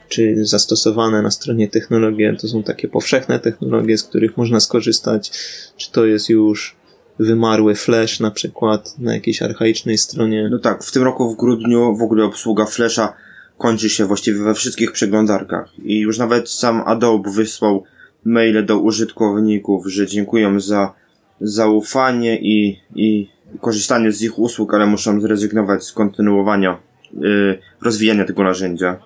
czy 0.09 0.45
zastosowane 0.45 1.21
na 1.21 1.31
stronie 1.31 1.67
technologie. 1.67 2.35
To 2.41 2.47
są 2.47 2.63
takie 2.63 2.87
powszechne 2.87 3.39
technologie, 3.39 3.97
z 3.97 4.03
których 4.03 4.37
można 4.37 4.59
skorzystać, 4.59 5.31
czy 5.77 5.91
to 5.91 6.05
jest 6.05 6.29
już 6.29 6.75
wymarły 7.19 7.75
Flash 7.75 8.19
na 8.19 8.31
przykład 8.31 8.99
na 8.99 9.13
jakiejś 9.13 9.41
archaicznej 9.41 9.97
stronie. 9.97 10.49
No 10.51 10.59
tak, 10.59 10.83
w 10.83 10.91
tym 10.91 11.03
roku 11.03 11.33
w 11.33 11.37
grudniu 11.37 11.95
w 11.95 12.01
ogóle 12.01 12.23
obsługa 12.23 12.65
Flasha 12.65 13.13
kończy 13.57 13.89
się 13.89 14.05
właściwie 14.05 14.43
we 14.43 14.53
wszystkich 14.53 14.91
przeglądarkach 14.91 15.79
i 15.83 15.99
już 15.99 16.17
nawet 16.17 16.49
sam 16.49 16.83
Adobe 16.85 17.31
wysłał 17.31 17.83
maile 18.25 18.65
do 18.65 18.79
użytkowników, 18.79 19.87
że 19.87 20.07
dziękują 20.07 20.59
za 20.59 20.93
zaufanie 21.41 22.39
i, 22.41 22.79
i 22.95 23.29
korzystanie 23.61 24.11
z 24.11 24.21
ich 24.21 24.39
usług, 24.39 24.73
ale 24.73 24.85
muszą 24.85 25.21
zrezygnować 25.21 25.83
z 25.83 25.91
kontynuowania 25.91 26.79
yy, 27.13 27.59
rozwijania 27.81 28.25
tego 28.25 28.43
narzędzia. 28.43 28.99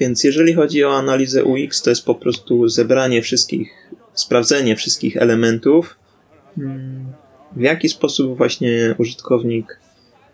Więc 0.00 0.24
jeżeli 0.24 0.54
chodzi 0.54 0.84
o 0.84 0.96
analizę 0.98 1.44
UX, 1.44 1.82
to 1.82 1.90
jest 1.90 2.04
po 2.04 2.14
prostu 2.14 2.68
zebranie 2.68 3.22
wszystkich, 3.22 3.72
sprawdzenie 4.14 4.76
wszystkich 4.76 5.16
elementów, 5.16 5.96
hmm, 6.56 7.04
w 7.56 7.60
jaki 7.60 7.88
sposób 7.88 8.36
właśnie 8.36 8.94
użytkownik 8.98 9.78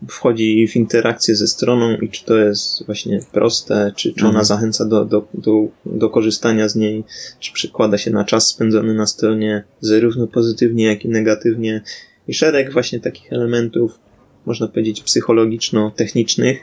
wchodzi 0.06 0.68
w 0.68 0.76
interakcję 0.76 1.36
ze 1.36 1.46
stroną 1.46 1.96
i 1.96 2.08
czy 2.08 2.24
to 2.24 2.38
jest 2.38 2.86
właśnie 2.86 3.20
proste, 3.32 3.92
czy, 3.96 4.12
czy 4.12 4.20
ona 4.20 4.28
mhm. 4.28 4.44
zachęca 4.44 4.84
do, 4.84 5.04
do, 5.04 5.28
do, 5.34 5.68
do 5.86 6.10
korzystania 6.10 6.68
z 6.68 6.76
niej, 6.76 7.04
czy 7.40 7.52
przykłada 7.52 7.98
się 7.98 8.10
na 8.10 8.24
czas 8.24 8.48
spędzony 8.48 8.94
na 8.94 9.06
stronie 9.06 9.64
zarówno 9.80 10.26
pozytywnie, 10.26 10.84
jak 10.84 11.04
i 11.04 11.08
negatywnie. 11.08 11.82
I 12.28 12.34
szereg 12.34 12.72
właśnie 12.72 13.00
takich 13.00 13.32
elementów, 13.32 13.98
można 14.46 14.68
powiedzieć, 14.68 15.02
psychologiczno-technicznych, 15.02 16.58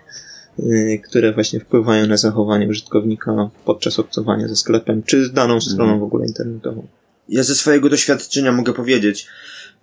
yy, 0.59 0.99
które 0.99 1.33
właśnie 1.33 1.59
wpływają 1.59 2.07
na 2.07 2.17
zachowanie 2.17 2.67
użytkownika 2.67 3.49
podczas 3.65 3.99
obcowania 3.99 4.47
ze 4.47 4.55
sklepem, 4.55 5.03
czy 5.03 5.25
z 5.25 5.31
daną 5.31 5.61
stroną 5.61 5.83
mhm. 5.83 5.99
w 5.99 6.03
ogóle 6.03 6.27
internetową. 6.27 6.87
Ja 7.29 7.43
ze 7.43 7.55
swojego 7.55 7.89
doświadczenia 7.89 8.51
mogę 8.51 8.73
powiedzieć, 8.73 9.27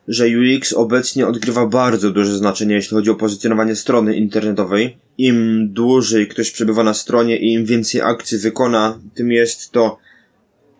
że 0.08 0.26
UX 0.26 0.72
obecnie 0.72 1.26
odgrywa 1.26 1.66
bardzo 1.66 2.10
duże 2.10 2.36
znaczenie, 2.36 2.74
jeśli 2.74 2.94
chodzi 2.94 3.10
o 3.10 3.14
pozycjonowanie 3.14 3.76
strony 3.76 4.16
internetowej. 4.16 4.98
Im 5.18 5.68
dłużej 5.72 6.28
ktoś 6.28 6.50
przebywa 6.50 6.82
na 6.82 6.94
stronie 6.94 7.36
i 7.36 7.52
im 7.52 7.64
więcej 7.64 8.00
akcji 8.00 8.38
wykona, 8.38 8.98
tym 9.14 9.32
jest 9.32 9.70
to 9.70 9.98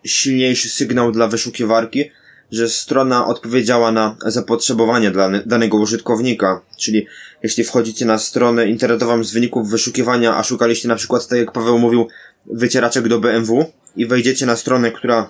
silniejszy 0.05 0.69
sygnał 0.69 1.11
dla 1.11 1.27
wyszukiwarki, 1.27 2.09
że 2.51 2.69
strona 2.69 3.27
odpowiedziała 3.27 3.91
na 3.91 4.17
zapotrzebowanie 4.25 5.11
dla 5.11 5.29
danego 5.45 5.77
użytkownika. 5.77 6.61
Czyli 6.77 7.07
jeśli 7.43 7.63
wchodzicie 7.63 8.05
na 8.05 8.17
stronę 8.17 8.67
internetową 8.67 9.23
z 9.23 9.33
wyników 9.33 9.69
wyszukiwania, 9.69 10.35
a 10.37 10.43
szukaliście 10.43 10.87
na 10.87 10.95
przykład, 10.95 11.27
tak 11.27 11.39
jak 11.39 11.51
Paweł 11.51 11.79
mówił, 11.79 12.07
wycieraczek 12.45 13.07
do 13.07 13.19
BMW 13.19 13.65
i 13.95 14.05
wejdziecie 14.05 14.45
na 14.45 14.55
stronę, 14.55 14.91
która 14.91 15.29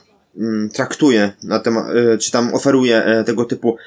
traktuje 0.73 1.31
na 1.43 1.59
temat, 1.59 1.85
e, 1.89 2.17
czy 2.17 2.31
tam 2.31 2.53
oferuje 2.53 3.05
e, 3.05 3.23
tego 3.23 3.45
typu 3.45 3.77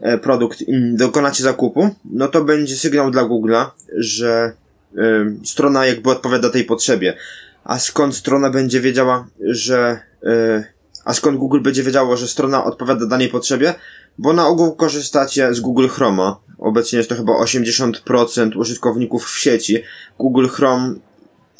e, 0.00 0.18
produkt 0.18 0.62
i 0.62 0.94
dokonacie 0.94 1.42
zakupu, 1.42 1.94
no 2.04 2.28
to 2.28 2.44
będzie 2.44 2.76
sygnał 2.76 3.10
dla 3.10 3.22
Google'a, 3.22 3.66
że 3.96 4.52
strona 5.44 5.86
jakby 5.86 6.10
odpowiada 6.10 6.50
tej 6.50 6.64
potrzebie. 6.64 7.16
A 7.64 7.78
skąd 7.78 8.16
strona 8.16 8.50
będzie 8.50 8.80
wiedziała, 8.80 9.26
że 9.40 10.00
a 11.04 11.14
skąd 11.14 11.38
Google 11.38 11.60
będzie 11.60 11.82
wiedziało, 11.82 12.16
że 12.16 12.28
strona 12.28 12.64
odpowiada 12.64 13.06
danej 13.06 13.28
potrzebie? 13.28 13.74
Bo 14.18 14.32
na 14.32 14.46
ogół 14.46 14.74
korzystacie 14.74 15.54
z 15.54 15.60
Google 15.60 15.88
Chroma. 15.88 16.36
Obecnie 16.58 16.96
jest 16.96 17.08
to 17.08 17.16
chyba 17.16 17.32
80% 17.32 18.58
użytkowników 18.58 19.24
w 19.24 19.38
sieci. 19.38 19.82
Google 20.18 20.46
Chrome 20.46 20.94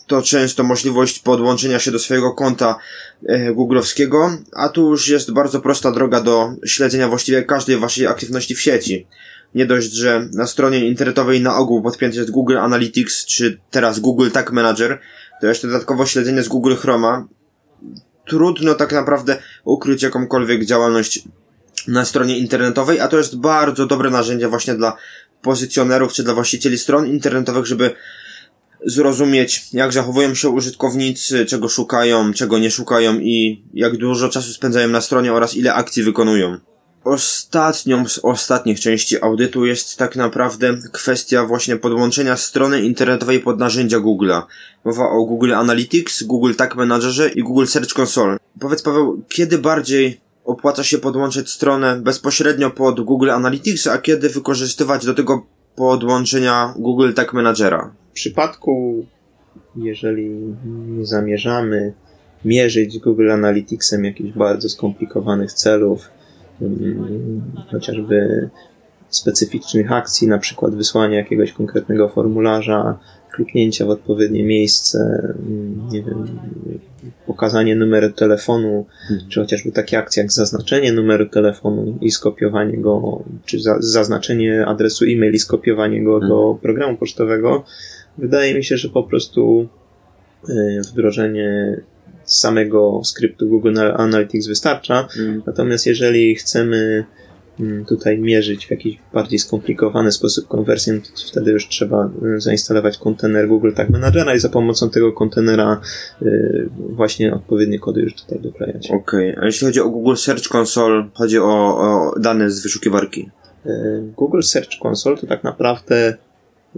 to 0.06 0.22
często 0.22 0.64
możliwość 0.64 1.18
podłączenia 1.18 1.78
się 1.78 1.90
do 1.90 1.98
swojego 1.98 2.32
konta 2.32 2.78
e, 3.26 3.52
googlowskiego, 3.52 4.38
a 4.52 4.68
tu 4.68 4.90
już 4.90 5.08
jest 5.08 5.32
bardzo 5.32 5.60
prosta 5.60 5.92
droga 5.92 6.20
do 6.20 6.52
śledzenia 6.66 7.08
właściwie 7.08 7.42
każdej 7.42 7.76
waszej 7.76 8.06
aktywności 8.06 8.54
w 8.54 8.60
sieci. 8.60 9.06
Nie 9.54 9.66
dość, 9.66 9.92
że 9.92 10.28
na 10.32 10.46
stronie 10.46 10.88
internetowej 10.88 11.40
na 11.40 11.56
ogół 11.56 11.82
podpięty 11.82 12.18
jest 12.18 12.30
Google 12.30 12.58
Analytics, 12.58 13.26
czy 13.26 13.58
teraz 13.70 13.98
Google 13.98 14.30
Tag 14.30 14.52
Manager, 14.52 15.00
to 15.40 15.46
jeszcze 15.46 15.66
dodatkowo 15.68 16.06
śledzenie 16.06 16.42
z 16.42 16.48
Google 16.48 16.74
Chroma. 16.74 17.26
Trudno 18.26 18.74
tak 18.74 18.92
naprawdę 18.92 19.36
ukryć 19.64 20.02
jakąkolwiek 20.02 20.64
działalność 20.64 21.22
na 21.88 22.04
stronie 22.04 22.38
internetowej, 22.38 23.00
a 23.00 23.08
to 23.08 23.18
jest 23.18 23.36
bardzo 23.36 23.86
dobre 23.86 24.10
narzędzie 24.10 24.48
właśnie 24.48 24.74
dla 24.74 24.96
pozycjonerów 25.42 26.12
czy 26.12 26.22
dla 26.22 26.34
właścicieli 26.34 26.78
stron 26.78 27.06
internetowych, 27.06 27.66
żeby 27.66 27.94
zrozumieć, 28.86 29.66
jak 29.72 29.92
zachowują 29.92 30.34
się 30.34 30.48
użytkownicy, 30.48 31.46
czego 31.46 31.68
szukają, 31.68 32.32
czego 32.32 32.58
nie 32.58 32.70
szukają 32.70 33.18
i 33.18 33.64
jak 33.74 33.96
dużo 33.96 34.28
czasu 34.28 34.52
spędzają 34.52 34.88
na 34.88 35.00
stronie 35.00 35.32
oraz 35.32 35.56
ile 35.56 35.74
akcji 35.74 36.02
wykonują. 36.02 36.58
Ostatnią 37.04 38.08
z 38.08 38.18
ostatnich 38.18 38.80
części 38.80 39.22
audytu 39.22 39.66
jest 39.66 39.96
tak 39.96 40.16
naprawdę 40.16 40.78
kwestia 40.92 41.46
właśnie 41.46 41.76
podłączenia 41.76 42.36
strony 42.36 42.82
internetowej 42.82 43.40
pod 43.40 43.58
narzędzia 43.58 43.98
Google'a. 43.98 44.42
Mowa 44.84 45.10
o 45.10 45.24
Google 45.24 45.54
Analytics, 45.54 46.22
Google 46.22 46.54
Tag 46.54 46.76
Managerze 46.76 47.28
i 47.28 47.42
Google 47.42 47.66
Search 47.66 47.98
Console. 47.98 48.36
Powiedz 48.60 48.82
Paweł, 48.82 49.22
kiedy 49.28 49.58
bardziej 49.58 50.20
opłaca 50.44 50.84
się 50.84 50.98
podłączyć 50.98 51.50
stronę 51.50 52.00
bezpośrednio 52.00 52.70
pod 52.70 53.00
Google 53.00 53.30
Analytics, 53.30 53.86
a 53.86 53.98
kiedy 53.98 54.28
wykorzystywać 54.28 55.06
do 55.06 55.14
tego 55.14 55.46
podłączenia 55.76 56.74
Google 56.76 57.12
Tag 57.12 57.32
Managera? 57.32 58.03
W 58.14 58.16
przypadku, 58.16 59.06
jeżeli 59.76 60.30
nie 60.64 61.06
zamierzamy 61.06 61.92
mierzyć 62.44 62.98
Google 62.98 63.30
Analyticsem 63.30 64.04
jakichś 64.04 64.32
bardzo 64.32 64.68
skomplikowanych 64.68 65.52
celów, 65.52 66.10
mm, 66.62 67.42
chociażby 67.70 68.48
specyficznych 69.08 69.92
akcji, 69.92 70.28
na 70.28 70.38
przykład 70.38 70.74
wysłania 70.74 71.16
jakiegoś 71.16 71.52
konkretnego 71.52 72.08
formularza, 72.08 72.98
kliknięcia 73.32 73.86
w 73.86 73.90
odpowiednie 73.90 74.44
miejsce, 74.44 74.98
mm, 75.48 75.88
nie 75.92 76.02
wiem, 76.02 76.38
pokazanie 77.26 77.76
numeru 77.76 78.12
telefonu, 78.12 78.86
hmm. 79.08 79.28
czy 79.28 79.40
chociażby 79.40 79.72
takie 79.72 79.98
akcje 79.98 80.22
jak 80.22 80.32
zaznaczenie 80.32 80.92
numeru 80.92 81.26
telefonu 81.28 81.98
i 82.00 82.10
skopiowanie 82.10 82.78
go, 82.78 83.24
czy 83.44 83.60
za, 83.60 83.76
zaznaczenie 83.80 84.66
adresu 84.66 85.04
e-mail 85.04 85.34
i 85.34 85.38
skopiowanie 85.38 86.04
go 86.04 86.12
hmm. 86.12 86.28
do 86.28 86.58
programu 86.62 86.96
pocztowego, 86.96 87.64
Wydaje 88.18 88.54
mi 88.54 88.64
się, 88.64 88.76
że 88.76 88.88
po 88.88 89.02
prostu 89.02 89.68
e, 90.48 90.80
wdrożenie 90.80 91.80
samego 92.24 93.00
skryptu 93.04 93.48
Google 93.48 93.78
Analytics 93.96 94.46
wystarcza. 94.46 95.08
Mm. 95.18 95.42
Natomiast 95.46 95.86
jeżeli 95.86 96.34
chcemy 96.34 97.04
mm, 97.60 97.84
tutaj 97.84 98.18
mierzyć 98.18 98.66
w 98.66 98.70
jakiś 98.70 98.98
bardziej 99.12 99.38
skomplikowany 99.38 100.12
sposób 100.12 100.48
konwersję, 100.48 101.00
to 101.00 101.28
wtedy 101.30 101.50
już 101.50 101.68
trzeba 101.68 102.10
e, 102.36 102.40
zainstalować 102.40 102.98
kontener 102.98 103.48
Google 103.48 103.72
Tag 103.72 103.90
Managera 103.90 104.34
i 104.34 104.38
za 104.38 104.48
pomocą 104.48 104.90
tego 104.90 105.12
kontenera 105.12 105.80
e, 106.22 106.26
właśnie 106.76 107.34
odpowiednie 107.34 107.78
kody 107.78 108.00
już 108.00 108.14
tutaj 108.14 108.40
doklejać. 108.40 108.90
Okej, 108.90 109.30
okay. 109.30 109.42
a 109.42 109.46
jeśli 109.46 109.66
chodzi 109.66 109.80
o 109.80 109.90
Google 109.90 110.16
Search 110.16 110.54
Console, 110.54 111.08
chodzi 111.14 111.38
o, 111.38 111.78
o 111.78 112.14
dane 112.20 112.50
z 112.50 112.62
wyszukiwarki? 112.62 113.30
Google 114.16 114.42
Search 114.42 114.78
Console 114.82 115.16
to 115.16 115.26
tak 115.26 115.44
naprawdę 115.44 116.16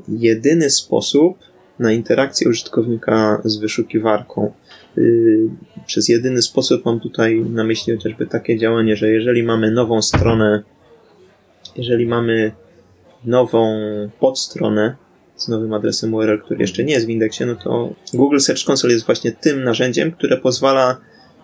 jedyny 0.08 0.70
sposób 0.70 1.38
na 1.78 1.92
interakcję 1.92 2.48
użytkownika 2.48 3.40
z 3.44 3.56
wyszukiwarką. 3.56 4.52
Y, 4.98 5.48
przez 5.86 6.08
jedyny 6.08 6.42
sposób 6.42 6.84
mam 6.84 7.00
tutaj 7.00 7.40
na 7.40 7.64
myśli 7.64 7.96
chociażby 7.96 8.26
takie 8.26 8.58
działanie, 8.58 8.96
że 8.96 9.10
jeżeli 9.10 9.42
mamy 9.42 9.70
nową 9.70 10.02
stronę, 10.02 10.62
jeżeli 11.76 12.06
mamy 12.06 12.52
nową 13.24 13.78
podstronę 14.20 14.96
z 15.36 15.48
nowym 15.48 15.72
adresem 15.72 16.14
URL, 16.14 16.38
który 16.38 16.60
jeszcze 16.60 16.84
nie 16.84 16.92
jest 16.92 17.06
w 17.06 17.10
indeksie, 17.10 17.44
no 17.46 17.54
to 17.54 17.94
Google 18.14 18.38
Search 18.38 18.70
Console 18.70 18.92
jest 18.92 19.06
właśnie 19.06 19.32
tym 19.32 19.64
narzędziem, 19.64 20.12
które 20.12 20.36
pozwala 20.36 20.96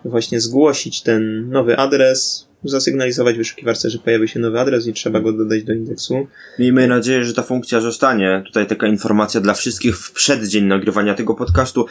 właśnie 0.04 0.40
zgłosić 0.40 1.02
ten 1.02 1.50
nowy 1.50 1.76
adres 1.76 2.48
zasygnalizować 2.64 3.36
wyszukiwarce, 3.36 3.90
że 3.90 3.98
pojawi 3.98 4.28
się 4.28 4.40
nowy 4.40 4.60
adres 4.60 4.86
i 4.86 4.92
trzeba 4.92 5.20
go 5.20 5.32
dodać 5.32 5.64
do 5.64 5.72
indeksu. 5.72 6.26
Miejmy 6.58 6.88
nadzieję, 6.88 7.24
że 7.24 7.34
ta 7.34 7.42
funkcja 7.42 7.80
zostanie. 7.80 8.42
Tutaj 8.46 8.66
taka 8.66 8.86
informacja 8.86 9.40
dla 9.40 9.54
wszystkich. 9.54 9.98
W 9.98 10.12
przeddzień 10.12 10.64
nagrywania 10.64 11.14
tego 11.14 11.34
podcastu 11.34 11.86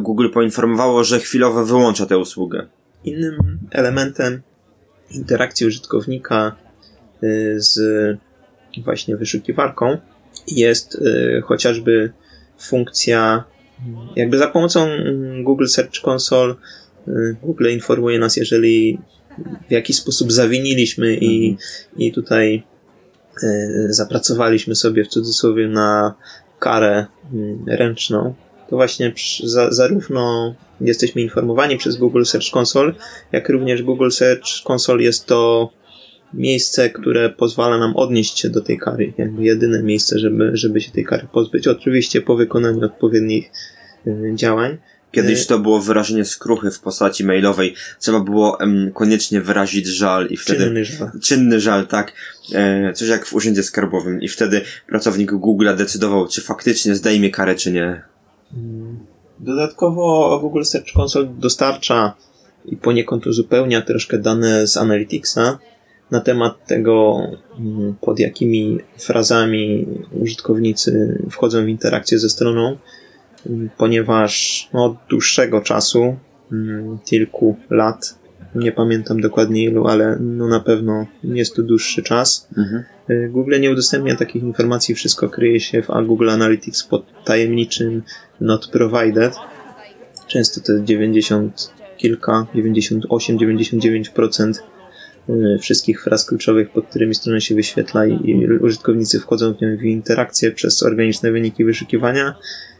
Google 0.00 0.28
poinformowało, 0.28 1.04
że 1.04 1.20
chwilowo 1.20 1.64
wyłącza 1.64 2.06
tę 2.06 2.18
usługę. 2.18 2.66
Innym 3.04 3.58
elementem 3.70 4.42
interakcji 5.10 5.66
użytkownika 5.66 6.56
y, 7.22 7.54
z 7.58 7.78
właśnie 8.84 9.16
wyszukiwarką 9.16 9.98
jest 10.48 10.94
y, 10.94 11.42
chociażby 11.44 12.12
funkcja, 12.58 13.44
jakby 14.16 14.38
za 14.38 14.48
pomocą 14.48 14.88
Google 15.42 15.66
Search 15.66 16.04
Console 16.04 16.54
y, 17.08 17.36
Google 17.42 17.68
informuje 17.70 18.18
nas, 18.18 18.36
jeżeli 18.36 18.98
w 19.68 19.72
jakiś 19.72 19.96
sposób 19.96 20.32
zawiniliśmy 20.32 21.14
i, 21.16 21.50
Mhm. 21.50 21.68
i 21.96 22.12
tutaj 22.12 22.62
zapracowaliśmy 23.88 24.74
sobie 24.74 25.04
w 25.04 25.08
cudzysłowie 25.08 25.68
na 25.68 26.14
karę 26.58 27.06
mm, 27.32 27.64
ręczną, 27.66 28.34
to 28.70 28.76
właśnie 28.76 29.12
za, 29.44 29.70
zarówno 29.70 30.54
jesteśmy 30.80 31.22
informowani 31.22 31.76
przez 31.76 31.96
Google 31.96 32.24
Search 32.24 32.56
Console, 32.56 32.92
jak 33.32 33.48
również 33.48 33.82
Google 33.82 34.10
Search 34.10 34.70
Console 34.70 35.02
jest 35.02 35.26
to 35.26 35.70
miejsce, 36.34 36.90
które 36.90 37.30
pozwala 37.30 37.78
nam 37.78 37.96
odnieść 37.96 38.38
się 38.38 38.50
do 38.50 38.60
tej 38.60 38.78
kary. 38.78 39.12
Jakby 39.18 39.42
jedyne 39.44 39.82
miejsce, 39.82 40.18
żeby, 40.18 40.50
żeby 40.54 40.80
się 40.80 40.92
tej 40.92 41.04
kary 41.04 41.28
pozbyć. 41.32 41.68
Oczywiście 41.68 42.20
po 42.20 42.36
wykonaniu 42.36 42.84
odpowiednich 42.84 43.50
y, 44.06 44.32
działań. 44.34 44.78
Kiedyś 45.12 45.46
to 45.46 45.58
było 45.58 45.80
wyrażenie 45.80 46.24
skruchy 46.24 46.70
w 46.70 46.80
postaci 46.80 47.24
mailowej. 47.24 47.74
Trzeba 48.00 48.20
było 48.20 48.60
em, 48.60 48.90
koniecznie 48.94 49.40
wyrazić 49.40 49.86
żal 49.86 50.26
i 50.26 50.36
wtedy... 50.36 50.64
Czynny 50.64 50.84
żal. 50.84 51.10
Czynny 51.22 51.60
żal, 51.60 51.86
tak. 51.86 52.12
E, 52.54 52.92
coś 52.92 53.08
jak 53.08 53.26
w 53.26 53.34
urzędzie 53.34 53.62
skarbowym. 53.62 54.22
I 54.22 54.28
wtedy 54.28 54.60
pracownik 54.88 55.32
Google'a 55.32 55.76
decydował, 55.76 56.28
czy 56.28 56.40
faktycznie 56.40 56.94
zdejmie 56.94 57.30
karę, 57.30 57.54
czy 57.54 57.72
nie. 57.72 58.02
Dodatkowo 59.40 60.38
Google 60.40 60.62
Search 60.62 60.96
Console 60.96 61.28
dostarcza 61.38 62.14
i 62.66 62.76
poniekąd 62.76 63.26
uzupełnia 63.26 63.82
troszkę 63.82 64.18
dane 64.18 64.66
z 64.66 64.76
Analyticsa 64.76 65.58
na 66.10 66.20
temat 66.20 66.66
tego, 66.66 67.18
mm, 67.58 67.94
pod 68.00 68.18
jakimi 68.18 68.78
frazami 68.98 69.86
użytkownicy 70.20 71.22
wchodzą 71.30 71.64
w 71.64 71.68
interakcję 71.68 72.18
ze 72.18 72.28
stroną, 72.28 72.66
mm, 72.66 72.78
ponieważ 73.76 74.68
no, 74.72 74.84
od 74.84 74.96
dłuższego 75.10 75.60
czasu, 75.60 76.16
mm, 76.52 76.98
kilku 77.04 77.56
lat, 77.70 78.22
nie 78.54 78.72
pamiętam 78.72 79.20
dokładnie 79.20 79.64
ilu, 79.64 79.86
ale 79.86 80.16
no 80.20 80.48
na 80.48 80.60
pewno 80.60 81.06
jest 81.24 81.56
to 81.56 81.62
dłuższy 81.62 82.02
czas, 82.02 82.48
Mhm. 82.58 82.84
Y, 83.10 83.28
Google 83.28 83.60
nie 83.60 83.70
udostępnia 83.70 84.16
takich 84.16 84.42
informacji, 84.42 84.94
wszystko 84.94 85.28
kryje 85.28 85.60
się 85.60 85.82
w 85.82 86.06
Google 86.06 86.30
Analytics 86.30 86.82
pod 86.82 87.24
tajemniczym 87.24 88.02
not 88.40 88.68
provided. 88.68 89.34
Często 90.26 90.60
to 90.60 90.72
jest 90.72 90.84
90 90.84 91.70
kilka, 91.96 92.46
98, 92.54 93.38
99% 93.38 94.62
y, 95.28 95.58
wszystkich 95.58 96.02
fraz 96.02 96.24
kluczowych, 96.24 96.70
pod 96.70 96.86
którymi 96.86 97.14
strona 97.14 97.40
się 97.40 97.54
wyświetla 97.54 98.06
i, 98.06 98.30
i 98.30 98.46
użytkownicy 98.58 99.20
wchodzą 99.20 99.54
w 99.54 99.60
nią 99.60 99.76
w 99.76 99.82
interakcję 99.82 100.50
przez 100.50 100.82
organiczne 100.82 101.32
wyniki 101.32 101.64
wyszukiwania, 101.64 102.34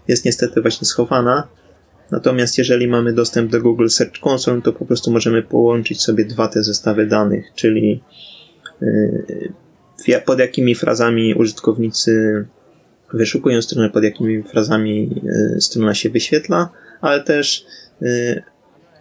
jest 0.09 0.25
niestety 0.25 0.63
właśnie 0.63 0.87
schowana. 0.87 1.49
Natomiast 2.11 2.59
jeżeli 2.59 2.89
mamy 2.89 3.13
dostęp 3.13 3.51
do 3.51 3.61
Google 3.61 3.89
Search 3.89 4.27
Console, 4.27 4.63
to 4.63 4.73
po 4.73 4.85
prostu 4.85 5.11
możemy 5.11 5.43
połączyć 5.43 6.03
sobie 6.03 6.25
dwa 6.25 6.49
te 6.49 6.63
zestawy 6.63 7.07
danych, 7.07 7.45
czyli 7.55 8.03
y, 8.83 10.21
pod 10.25 10.39
jakimi 10.39 10.75
frazami 10.75 11.35
użytkownicy 11.35 12.45
wyszukują 13.13 13.63
stronę, 13.63 13.91
pod 13.91 14.05
jakimi 14.05 14.43
frazami 14.43 15.23
y, 15.57 15.61
strona 15.61 15.95
się 15.95 16.11
wyświetla, 16.11 16.69
ale 17.01 17.21
też 17.21 17.67
y, 18.03 18.43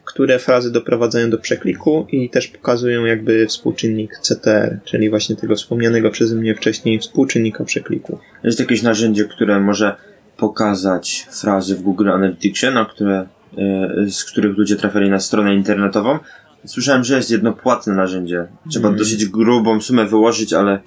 które 0.06 0.40
frazy 0.40 0.72
doprowadzają 0.72 1.30
do 1.30 1.38
przekliku 1.38 2.08
i 2.12 2.30
też 2.30 2.48
pokazują 2.48 3.06
jakby 3.06 3.48
współczynnik 3.48 4.20
CTR, 4.22 4.80
czyli 4.84 5.10
właśnie 5.10 5.36
tego 5.36 5.56
wspomnianego 5.56 6.12
przeze 6.12 6.36
mnie 6.36 6.56
wcześniej 6.56 7.00
współczynnika 7.00 7.64
przekliku. 7.64 8.20
Jest 8.44 8.60
jakieś 8.60 8.82
narzędzie, 8.82 9.26
które 9.26 9.60
może 9.60 9.96
pokazać 10.42 11.28
frazy 11.32 11.76
w 11.76 11.82
Google 11.82 12.10
Analyticsie, 12.10 12.68
na 12.72 12.86
które, 12.86 13.28
e, 13.58 14.10
z 14.10 14.24
których 14.24 14.58
ludzie 14.58 14.76
trafiali 14.76 15.10
na 15.10 15.20
stronę 15.20 15.56
internetową. 15.56 16.20
Słyszałem, 16.66 17.04
że 17.04 17.16
jest 17.18 17.32
jedno 17.32 17.54
płatne 17.54 17.94
narzędzie. 17.94 18.48
Trzeba 18.70 18.88
Mhm. 18.90 19.00
dosyć 19.00 19.26
grubą 19.26 19.82
sumę 19.82 20.06
wyłożyć, 20.06 20.54
ale 20.54 20.80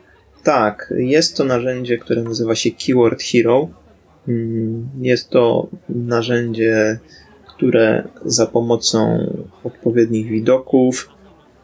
Tak, 0.42 0.94
jest 0.96 1.36
to 1.36 1.44
narzędzie, 1.44 1.98
które 1.98 2.22
nazywa 2.22 2.54
się 2.54 2.70
Keyword 2.70 3.22
Hero. 3.22 3.68
Mm, 4.28 4.88
Jest 5.00 5.30
to 5.30 5.68
narzędzie, 5.88 6.98
które 7.48 8.04
za 8.24 8.46
pomocą 8.46 9.18
odpowiednich 9.64 10.26
widoków 10.28 11.08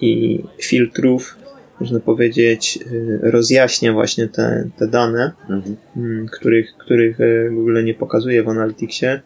i 0.00 0.42
filtrów, 0.62 1.37
można 1.81 2.01
powiedzieć, 2.01 2.79
y, 2.93 3.19
rozjaśnia 3.23 3.93
właśnie 3.93 4.29
te, 4.29 4.71
te 4.79 4.88
dane, 4.88 5.33
mhm. 5.51 5.77
mm, 5.97 6.27
których, 6.29 6.75
których 6.79 7.19
Google 7.51 7.85
nie 7.85 7.95
pokazuje 7.95 8.43
w 8.43 8.49
Analyticsie, 8.49 9.21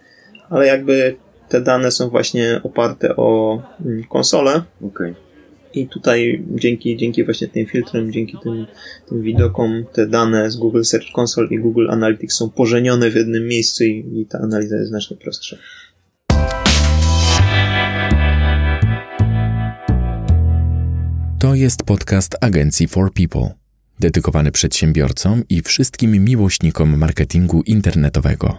ale 0.50 0.66
jakby 0.66 1.16
te 1.48 1.60
dane 1.60 1.90
są 1.90 2.08
właśnie 2.08 2.60
oparte 2.62 3.16
o 3.16 3.62
mm, 3.84 4.04
konsolę, 4.04 4.62
okej. 4.82 5.14
i 5.74 5.88
tutaj 5.88 6.44
dzięki, 6.50 6.96
dzięki 6.96 7.24
właśnie 7.24 7.48
tym 7.48 7.66
filtrom, 7.66 8.12
dzięki 8.12 8.36
tym, 8.42 8.66
tym 9.08 9.22
widokom, 9.22 9.84
te 9.92 10.06
dane 10.06 10.50
z 10.50 10.56
Google 10.56 10.82
Search 10.82 11.18
Console 11.18 11.48
i 11.50 11.58
Google 11.58 11.90
Analytics 11.90 12.36
są 12.36 12.50
pożenione 12.50 13.10
w 13.10 13.14
jednym 13.14 13.46
miejscu 13.46 13.84
i, 13.84 14.20
i 14.20 14.26
ta 14.26 14.38
analiza 14.38 14.76
jest 14.76 14.88
znacznie 14.88 15.16
prostsza. 15.16 15.56
To 21.44 21.54
jest 21.54 21.82
podcast 21.82 22.36
Agencji 22.40 22.88
for 22.88 23.12
People, 23.12 23.54
dedykowany 24.00 24.52
przedsiębiorcom 24.52 25.42
i 25.48 25.62
wszystkim 25.62 26.24
miłośnikom 26.24 26.98
marketingu 26.98 27.62
internetowego. 27.66 28.58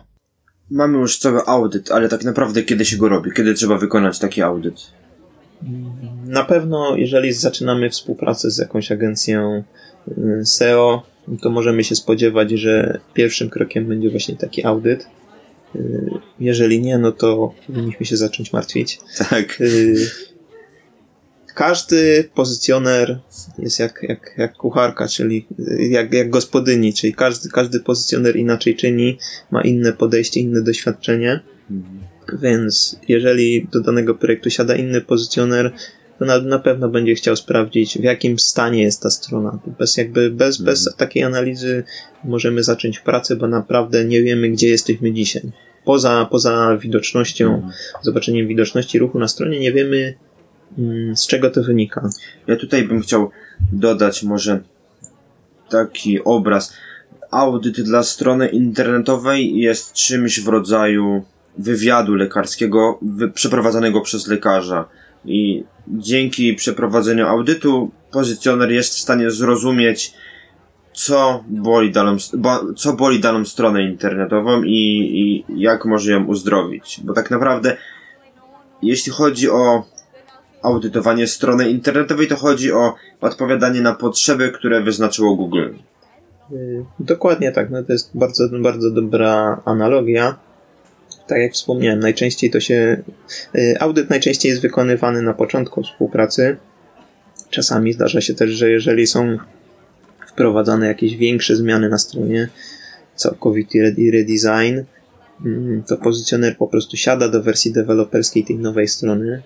Mamy 0.71 0.97
już 0.97 1.17
cały 1.17 1.45
audyt, 1.45 1.91
ale 1.91 2.09
tak 2.09 2.23
naprawdę 2.23 2.63
kiedy 2.63 2.85
się 2.85 2.97
go 2.97 3.09
robi? 3.09 3.31
Kiedy 3.35 3.53
trzeba 3.53 3.77
wykonać 3.77 4.19
taki 4.19 4.41
audyt? 4.41 4.75
Na 6.25 6.43
pewno, 6.43 6.95
jeżeli 6.95 7.33
zaczynamy 7.33 7.89
współpracę 7.89 8.51
z 8.51 8.57
jakąś 8.57 8.91
agencją 8.91 9.63
y, 10.07 10.45
SEO, 10.45 11.03
to 11.41 11.49
możemy 11.49 11.83
się 11.83 11.95
spodziewać, 11.95 12.51
że 12.51 12.99
pierwszym 13.13 13.49
krokiem 13.49 13.87
będzie 13.87 14.09
właśnie 14.09 14.35
taki 14.35 14.65
audyt. 14.65 15.07
Y, 15.75 16.09
Jeżeli 16.39 16.81
nie, 16.81 16.97
no 16.97 17.11
to 17.11 17.53
powinniśmy 17.67 18.05
się 18.05 18.17
zacząć 18.17 18.53
martwić. 18.53 18.99
Tak. 19.29 19.59
Każdy 21.55 22.29
pozycjoner 22.35 23.19
jest 23.59 23.79
jak, 23.79 23.99
jak, 24.03 24.33
jak 24.37 24.53
kucharka, 24.53 25.07
czyli 25.07 25.47
y, 25.59 25.87
jak, 25.87 26.13
jak 26.13 26.29
gospodyni, 26.29 26.93
czyli 26.93 27.13
każdy, 27.13 27.49
każdy 27.49 27.79
pozycjoner 27.79 28.35
inaczej 28.35 28.75
czyni, 28.75 29.17
ma 29.51 29.61
inne 29.61 29.93
podejście, 29.93 30.39
inne 30.39 30.61
doświadczenie. 30.61 31.39
Mhm. 31.71 31.99
Więc 32.41 32.99
jeżeli 33.07 33.67
do 33.73 33.79
danego 33.81 34.15
projektu 34.15 34.49
siada 34.49 34.75
inny 34.75 35.01
pozycjoner, 35.01 35.71
to 36.19 36.25
na, 36.25 36.41
na 36.41 36.59
pewno 36.59 36.89
będzie 36.89 37.15
chciał 37.15 37.35
sprawdzić, 37.35 37.97
w 37.97 38.03
jakim 38.03 38.39
stanie 38.39 38.83
jest 38.83 39.01
ta 39.01 39.09
strona. 39.09 39.59
Bez, 39.79 39.97
jakby, 39.97 40.29
bez, 40.31 40.57
bez 40.61 40.95
takiej 40.97 41.23
analizy 41.23 41.83
możemy 42.23 42.63
zacząć 42.63 42.99
pracę, 42.99 43.35
bo 43.35 43.47
naprawdę 43.47 44.05
nie 44.05 44.21
wiemy, 44.21 44.49
gdzie 44.49 44.69
jesteśmy 44.69 45.13
dzisiaj. 45.13 45.51
Poza, 45.85 46.27
poza 46.31 46.77
widocznością, 46.77 47.55
Mhm. 47.55 47.73
zobaczeniem 48.01 48.47
widoczności 48.47 48.99
ruchu 48.99 49.19
na 49.19 49.27
stronie, 49.27 49.59
nie 49.59 49.71
wiemy, 49.71 50.13
z 51.15 51.27
czego 51.27 51.49
to 51.51 51.63
wynika. 51.63 52.09
Ja 52.47 52.55
tutaj 52.55 52.83
bym 52.83 53.01
chciał 53.01 53.31
dodać 53.71 54.23
może 54.23 54.59
taki 55.69 56.23
obraz. 56.23 56.73
Audyt 57.31 57.81
dla 57.81 58.03
strony 58.03 58.47
internetowej 58.47 59.57
jest 59.57 59.93
czymś 59.93 60.39
w 60.39 60.47
rodzaju 60.47 61.23
wywiadu 61.57 62.15
lekarskiego 62.15 62.99
przeprowadzanego 63.33 64.01
przez 64.01 64.27
lekarza. 64.27 64.85
I 65.25 65.63
dzięki 65.87 66.53
przeprowadzeniu 66.53 67.27
audytu 67.27 67.91
pozycjoner 68.11 68.71
jest 68.71 68.93
w 68.93 68.99
stanie 68.99 69.31
zrozumieć, 69.31 70.13
co 70.93 71.43
boli 71.47 71.91
daną, 71.91 72.17
bo, 72.33 72.73
co 72.73 72.93
boli 72.93 73.19
daną 73.19 73.45
stronę 73.45 73.83
internetową 73.83 74.63
i, 74.63 75.11
i 75.13 75.61
jak 75.61 75.85
może 75.85 76.11
ją 76.11 76.25
uzdrowić. 76.25 76.99
Bo 77.03 77.13
tak 77.13 77.31
naprawdę, 77.31 77.77
jeśli 78.81 79.11
chodzi 79.11 79.49
o 79.49 79.94
audytowanie 80.65 81.27
strony 81.27 81.69
internetowej, 81.69 82.27
to 82.27 82.35
chodzi 82.35 82.71
o 82.71 82.93
odpowiadanie 83.21 83.81
na 83.81 83.93
potrzeby, 83.95 84.51
które 84.51 84.81
wyznaczyło 84.81 85.35
Google. 85.35 85.69
Y, 86.51 86.85
Dokładnie 86.99 87.51
tak, 87.51 87.69
no 87.69 87.83
to 87.83 87.93
jest 87.93 88.11
bardzo, 88.13 88.49
bardzo 88.61 88.91
dobra 88.91 89.61
analogia. 89.65 90.35
Tak 91.27 91.39
jak 91.39 91.53
wspomniałem, 91.53 91.99
najczęściej 91.99 92.49
to 92.51 92.59
się. 92.59 93.03
y, 93.55 93.75
Audyt 93.79 94.09
najczęściej 94.09 94.49
jest 94.49 94.61
wykonywany 94.61 95.21
na 95.21 95.33
początku 95.33 95.83
współpracy. 95.83 96.57
Czasami 97.49 97.93
zdarza 97.93 98.21
się 98.21 98.33
też, 98.33 98.49
że 98.49 98.69
jeżeli 98.69 99.07
są 99.07 99.37
wprowadzane 100.27 100.87
jakieś 100.87 101.15
większe 101.15 101.55
zmiany 101.55 101.89
na 101.89 101.97
stronie, 101.97 102.49
całkowity 103.15 103.95
redesign, 104.13 104.81
mm, 105.45 105.83
to 105.83 105.97
pozycjoner 105.97 106.57
po 106.57 106.67
prostu 106.67 106.97
siada 106.97 107.29
do 107.29 107.43
wersji 107.43 107.73
deweloperskiej 107.73 108.43
tej 108.43 108.57
nowej 108.57 108.87
strony 108.87 109.43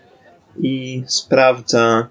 i 0.60 1.04
sprawdza, 1.08 2.08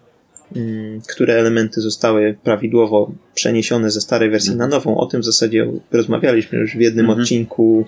mm, 0.57 1.01
które 1.09 1.35
elementy 1.35 1.81
zostały 1.81 2.39
prawidłowo 2.45 3.13
przeniesione 3.35 3.91
ze 3.91 4.01
starej 4.01 4.31
wersji 4.31 4.57
na 4.57 4.67
nową. 4.67 4.97
O 4.97 5.07
tym 5.07 5.21
w 5.21 5.25
zasadzie 5.25 5.67
rozmawialiśmy 5.93 6.59
już 6.59 6.77
w 6.77 6.81
jednym 6.81 7.07
Mhm. 7.07 7.21
odcinku 7.21 7.87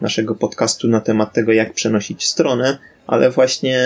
naszego 0.00 0.34
podcastu 0.34 0.88
na 0.88 1.00
temat 1.00 1.32
tego, 1.32 1.52
jak 1.52 1.72
przenosić 1.72 2.26
stronę, 2.26 2.78
ale 3.06 3.30
właśnie 3.30 3.78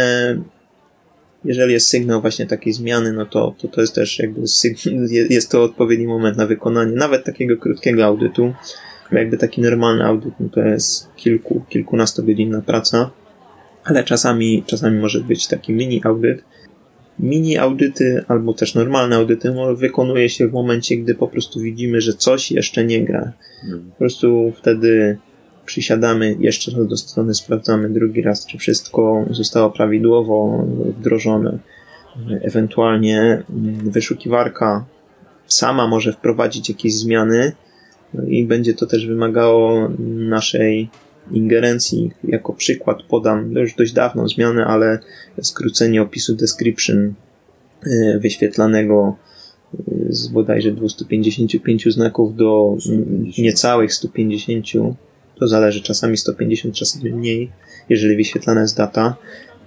jeżeli 1.44 1.72
jest 1.72 1.88
sygnał 1.88 2.20
właśnie 2.20 2.46
takiej 2.46 2.72
zmiany, 2.72 3.12
no 3.12 3.26
to, 3.26 3.54
to, 3.58 3.68
to 3.68 3.80
jest 3.80 3.94
też 3.94 4.18
jakby 4.18 4.40
jest 5.30 5.50
to 5.50 5.62
odpowiedni 5.62 6.06
moment 6.06 6.36
na 6.36 6.46
wykonanie 6.46 6.96
nawet 6.96 7.24
takiego 7.24 7.56
krótkiego 7.56 8.04
audytu. 8.04 8.54
Bo 9.12 9.18
Jakby 9.18 9.36
taki 9.36 9.60
normalny 9.60 10.04
audyt, 10.04 10.34
no 10.40 10.48
to 10.48 10.60
jest 10.60 11.08
kilku, 11.16 11.64
kilkunastogodzinna 11.68 12.62
praca, 12.62 13.10
ale 13.84 14.04
czasami, 14.04 14.62
czasami 14.66 14.98
może 14.98 15.20
być 15.20 15.46
taki 15.46 15.72
mini 15.72 16.00
audyt. 16.04 16.44
Mini 17.18 17.58
audyty 17.58 18.24
albo 18.28 18.54
też 18.54 18.74
normalne 18.74 19.16
audyty 19.16 19.54
wykonuje 19.76 20.28
się 20.28 20.48
w 20.48 20.52
momencie, 20.52 20.96
gdy 20.96 21.14
po 21.14 21.28
prostu 21.28 21.60
widzimy, 21.60 22.00
że 22.00 22.12
coś 22.12 22.52
jeszcze 22.52 22.84
nie 22.84 23.04
gra. 23.04 23.32
Mhm. 23.64 23.90
Po 23.90 23.98
prostu 23.98 24.52
wtedy 24.56 25.18
przysiadamy 25.64 26.36
jeszcze 26.40 26.72
raz 26.76 26.86
do 26.86 26.96
strony, 26.96 27.34
sprawdzamy 27.34 27.90
drugi 27.90 28.22
raz, 28.22 28.46
czy 28.46 28.58
wszystko 28.58 29.24
zostało 29.30 29.70
prawidłowo 29.70 30.66
wdrożone. 30.98 31.58
Ewentualnie 32.42 33.20
mm, 33.20 33.90
wyszukiwarka 33.90 34.84
sama 35.46 35.86
może 35.86 36.12
wprowadzić 36.12 36.68
jakieś 36.68 36.94
zmiany 36.94 37.52
no 38.14 38.24
i 38.24 38.44
będzie 38.44 38.74
to 38.74 38.86
też 38.86 39.06
wymagało 39.06 39.88
naszej 40.08 40.88
ingerencji. 41.30 42.10
Jako 42.24 42.52
przykład 42.52 43.02
podam 43.02 43.52
już 43.52 43.74
dość 43.74 43.92
dawną 43.92 44.28
zmianę, 44.28 44.64
ale 44.64 44.98
skrócenie 45.42 46.02
opisu 46.02 46.36
description 46.36 47.14
y, 47.86 48.18
wyświetlanego 48.20 49.16
y, 49.74 50.06
z 50.08 50.28
bodajże 50.28 50.72
255 50.72 51.92
znaków 51.92 52.36
do 52.36 52.76
niecałych 53.38 53.94
150. 53.94 54.66
To 55.40 55.48
zależy, 55.48 55.82
czasami 55.82 56.16
150, 56.16 56.74
czasami 56.74 57.12
mniej, 57.12 57.50
jeżeli 57.88 58.16
wyświetlana 58.16 58.60
jest 58.60 58.76
data. 58.76 59.16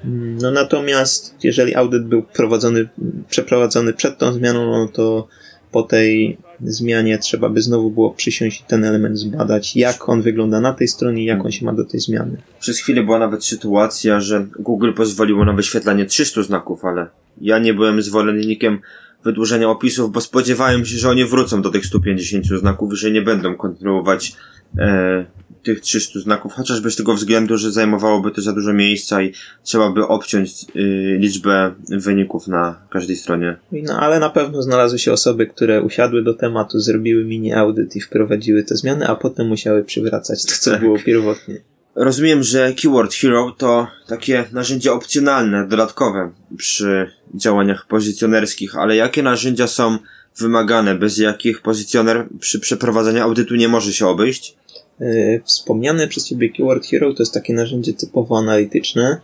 Mm, 0.06 0.38
No 0.38 0.52
natomiast 0.52 1.36
jeżeli 1.44 1.76
audyt 1.76 2.06
był 2.06 2.24
prowadzony, 2.24 2.88
przeprowadzony 3.30 3.94
przed 3.94 4.18
tą 4.18 4.34
zmianą, 4.34 4.72
no 4.72 4.88
to 4.88 5.28
po 5.72 5.84
tej 5.84 6.38
zmianie 6.62 7.18
trzeba 7.18 7.50
by 7.50 7.62
znowu 7.62 7.92
było 7.92 8.12
przysiąść 8.12 8.62
i 8.62 8.64
ten 8.64 8.84
element 8.84 9.18
zbadać, 9.18 9.76
jak 9.76 10.10
on 10.10 10.22
wygląda 10.22 10.62
na 10.62 10.74
tej 10.74 10.88
stronie, 10.88 11.26
jak 11.26 11.46
on 11.46 11.52
się 11.52 11.66
ma 11.66 11.74
do 11.74 11.86
tej 11.86 12.00
zmiany. 12.00 12.38
Przez 12.60 12.80
chwilę 12.80 13.04
była 13.04 13.20
nawet 13.20 13.46
sytuacja, 13.46 14.20
że 14.20 14.48
Google 14.60 14.94
pozwoliło 14.94 15.46
na 15.46 15.54
wyświetlanie 15.54 16.06
300 16.06 16.44
znaków, 16.44 16.86
ale 16.86 17.08
ja 17.42 17.60
nie 17.60 17.74
byłem 17.74 18.02
zwolennikiem 18.02 18.80
wydłużenia 19.24 19.70
opisów, 19.70 20.12
bo 20.12 20.22
spodziewałem 20.22 20.86
się, 20.86 20.98
że 20.98 21.10
oni 21.10 21.26
wrócą 21.26 21.62
do 21.62 21.70
tych 21.70 21.86
150 21.86 22.46
znaków 22.46 22.94
i 22.94 22.96
że 22.96 23.12
nie 23.12 23.22
będą 23.22 23.56
kontynuować 23.56 24.34
e, 24.78 25.26
tych 25.68 25.82
300 25.82 26.20
znaków, 26.20 26.54
chociażby 26.54 26.92
z 26.92 26.96
tego 26.96 27.14
względu, 27.14 27.58
że 27.58 27.72
zajmowałoby 27.72 28.32
to 28.32 28.42
za 28.42 28.54
dużo 28.54 28.74
miejsca 28.74 29.22
i 29.22 29.34
trzeba 29.64 29.92
by 29.92 30.08
obciąć 30.08 30.52
y, 30.76 31.18
liczbę 31.20 31.74
wyników 31.90 32.48
na 32.48 32.80
każdej 32.90 33.16
stronie. 33.16 33.58
No 33.72 34.00
ale 34.00 34.20
na 34.20 34.30
pewno 34.30 34.62
znalazły 34.62 35.00
się 35.00 35.14
osoby, 35.14 35.48
które 35.48 35.82
usiadły 35.82 36.24
do 36.24 36.34
tematu, 36.34 36.80
zrobiły 36.80 37.24
mini 37.26 37.54
audyt 37.54 37.96
i 37.96 38.02
wprowadziły 38.02 38.64
te 38.64 38.76
zmiany, 38.76 39.08
a 39.08 39.16
potem 39.16 39.48
musiały 39.48 39.84
przywracać 39.84 40.46
to, 40.46 40.54
co 40.60 40.72
Tak. 40.72 40.80
było 40.80 41.00
pierwotnie. 41.00 41.62
Rozumiem, 41.96 42.44
że 42.44 42.74
Keyword 42.74 43.14
Hero 43.14 43.56
to 43.58 43.88
takie 44.08 44.46
narzędzie 44.52 44.94
opcjonalne, 44.94 45.68
dodatkowe 45.68 46.32
przy 46.58 47.12
działaniach 47.36 47.88
pozycjonerskich, 47.88 48.78
ale 48.78 48.96
jakie 48.96 49.24
narzędzia 49.24 49.68
są 49.68 49.98
wymagane, 50.38 50.96
bez 50.96 51.18
jakich 51.18 51.62
pozycjoner 51.62 52.28
przy 52.40 52.60
przeprowadzaniu 52.60 53.24
audytu 53.24 53.56
nie 53.56 53.68
może 53.68 53.94
się 53.94 54.08
obejść? 54.08 54.58
Yy, 55.00 55.42
Wspomniane 55.46 56.08
przez 56.08 56.26
Ciebie 56.28 56.50
Keyword 56.50 56.86
Hero 56.86 57.14
to 57.14 57.24
jest 57.24 57.34
takie 57.34 57.54
narzędzie 57.54 57.94
typowo 57.94 58.38
analityczne 58.38 59.18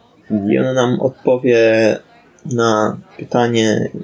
i 0.50 0.60
ono 0.60 0.74
nam 0.74 1.00
odpowie 1.02 1.98
na 2.46 3.00
pytanie, 3.18 3.90
yy, 3.94 4.02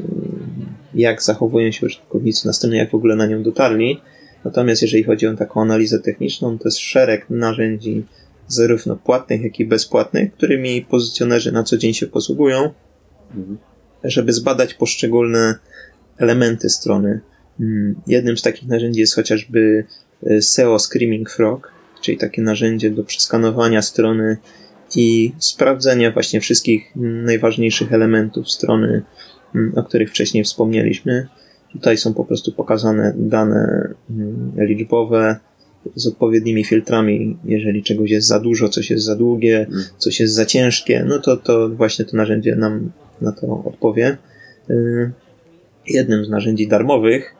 jak 1.01 1.23
zachowują 1.23 1.71
się 1.71 1.85
użytkownicy 1.85 2.47
na 2.47 2.53
stronie, 2.53 2.77
jak 2.77 2.91
w 2.91 2.95
ogóle 2.95 3.15
na 3.15 3.25
nią 3.25 3.43
dotarli. 3.43 4.01
Natomiast 4.45 4.81
jeżeli 4.81 5.03
chodzi 5.03 5.27
o 5.27 5.35
taką 5.35 5.61
analizę 5.61 5.99
techniczną, 5.99 6.57
to 6.57 6.67
jest 6.67 6.77
szereg 6.79 7.29
narzędzi, 7.29 8.05
zarówno 8.47 8.95
płatnych, 8.95 9.41
jak 9.41 9.59
i 9.59 9.65
bezpłatnych, 9.65 10.33
którymi 10.33 10.81
pozycjonerzy 10.81 11.51
na 11.51 11.63
co 11.63 11.77
dzień 11.77 11.93
się 11.93 12.07
posługują, 12.07 12.69
Mhm. 13.35 13.57
żeby 14.03 14.33
zbadać 14.33 14.73
poszczególne 14.73 15.55
elementy 16.17 16.69
strony. 16.69 17.19
Mm, 17.59 17.95
Jednym 18.07 18.37
z 18.37 18.41
takich 18.41 18.67
narzędzi 18.67 18.99
jest 18.99 19.15
chociażby 19.15 19.59
y, 19.59 19.85
SEO 20.41 20.79
Screaming 20.79 21.29
Frog, 21.29 21.71
czyli 22.01 22.17
takie 22.17 22.41
narzędzie 22.41 22.89
do 22.89 23.03
przeskanowania 23.03 23.81
strony 23.81 24.37
i 24.95 25.31
sprawdzenia 25.39 26.11
właśnie 26.11 26.41
wszystkich 26.41 26.91
najważniejszych 26.95 27.93
elementów 27.93 28.51
strony, 28.51 29.01
mm, 29.55 29.73
o 29.75 29.83
których 29.83 30.09
wcześniej 30.09 30.43
wspomnieliśmy. 30.43 31.27
Tutaj 31.71 31.97
są 31.97 32.13
po 32.13 32.25
prostu 32.25 32.51
pokazane 32.51 33.13
dane 33.17 33.93
mm, 34.09 34.51
liczbowe 34.57 35.39
z 35.95 36.07
odpowiednimi 36.07 36.63
filtrami. 36.63 37.37
Jeżeli 37.45 37.83
czegoś 37.83 38.11
jest 38.11 38.27
za 38.27 38.39
dużo, 38.39 38.69
coś 38.69 38.89
jest 38.89 39.05
za 39.05 39.15
długie, 39.15 39.67
Mm. 39.69 39.83
coś 39.97 40.19
jest 40.19 40.33
za 40.33 40.45
ciężkie, 40.45 41.05
no 41.07 41.19
to, 41.19 41.37
to 41.37 41.69
właśnie 41.69 42.05
to 42.05 42.17
narzędzie 42.17 42.55
nam 42.55 42.91
na 43.21 43.31
to 43.31 43.63
odpowie. 43.65 44.17
Y, 44.69 45.11
Jednym 45.87 46.25
z 46.25 46.29
narzędzi 46.29 46.67
darmowych, 46.67 47.35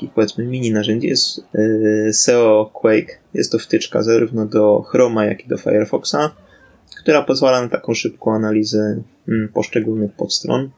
takich 0.00 0.14
powiedzmy 0.14 0.44
mini 0.44 0.72
narzędzi 0.72 1.06
jest 1.06 1.38
y, 1.54 2.10
SEO 2.12 2.70
Quake. 2.72 3.18
Jest 3.34 3.52
to 3.52 3.58
wtyczka 3.58 4.02
zarówno 4.02 4.46
do 4.46 4.82
Chroma, 4.82 5.24
jak 5.24 5.44
i 5.44 5.48
do 5.48 5.56
Firefoxa, 5.56 6.30
która 6.96 7.22
pozwala 7.22 7.62
na 7.62 7.68
taką 7.68 7.94
szybką 7.94 8.34
analizę 8.34 9.02
mm, 9.28 9.48
poszczególnych 9.48 10.12
podstron. 10.12 10.70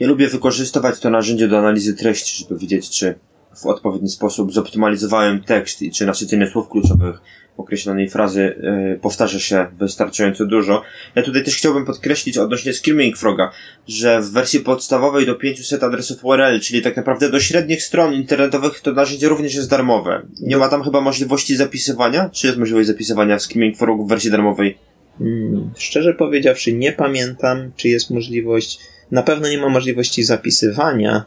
Ja 0.00 0.08
lubię 0.08 0.28
wykorzystywać 0.28 1.00
to 1.00 1.10
narzędzie 1.10 1.48
do 1.48 1.58
analizy 1.58 1.94
treści, 1.94 2.44
żeby 2.44 2.60
widzieć, 2.60 2.90
czy 2.90 3.14
w 3.56 3.66
odpowiedni 3.66 4.08
sposób 4.08 4.52
zoptymalizowałem 4.52 5.42
tekst 5.42 5.82
i 5.82 5.90
czy 5.90 6.06
nasycenie 6.06 6.46
słów 6.46 6.68
kluczowych 6.68 7.20
określonej 7.56 8.08
frazy 8.08 8.56
e, 8.62 8.98
powtarza 8.98 9.38
się 9.38 9.66
wystarczająco 9.78 10.46
dużo. 10.46 10.82
Ja 11.14 11.22
tutaj 11.22 11.44
też 11.44 11.56
chciałbym 11.56 11.84
podkreślić 11.84 12.38
odnośnie 12.38 12.72
Screaming 12.72 13.16
Froga, 13.16 13.50
że 13.88 14.20
w 14.20 14.30
wersji 14.30 14.60
podstawowej 14.60 15.26
do 15.26 15.34
500 15.34 15.82
adresów 15.82 16.24
URL, 16.24 16.60
czyli 16.60 16.82
tak 16.82 16.96
naprawdę 16.96 17.30
do 17.30 17.40
średnich 17.40 17.82
stron 17.82 18.14
internetowych, 18.14 18.80
to 18.80 18.92
narzędzie 18.92 19.28
również 19.28 19.54
jest 19.54 19.70
darmowe. 19.70 20.22
Nie 20.40 20.56
ma 20.56 20.68
tam 20.68 20.82
chyba 20.82 21.00
możliwości 21.00 21.56
zapisywania? 21.56 22.28
Czy 22.28 22.46
jest 22.46 22.58
możliwość 22.58 22.86
zapisywania 22.86 23.38
w 23.38 23.42
Screaming 23.42 23.76
Frogu 23.76 24.06
w 24.06 24.08
wersji 24.08 24.30
darmowej? 24.30 24.78
Mm, 25.20 25.70
Szczerze 25.76 26.14
powiedziawszy, 26.14 26.72
nie 26.72 26.92
pamiętam, 26.92 27.72
czy 27.76 27.88
jest 27.88 28.10
możliwość. 28.10 28.78
Na 29.14 29.22
pewno 29.22 29.48
nie 29.48 29.58
ma 29.58 29.68
możliwości 29.68 30.24
zapisywania 30.24 31.24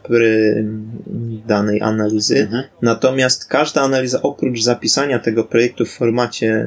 danej 1.46 1.82
analizy. 1.82 2.38
Mhm. 2.38 2.64
Natomiast 2.82 3.44
każda 3.44 3.82
analiza, 3.82 4.22
oprócz 4.22 4.60
zapisania 4.60 5.18
tego 5.18 5.44
projektu 5.44 5.84
w 5.84 5.90
formacie 5.90 6.66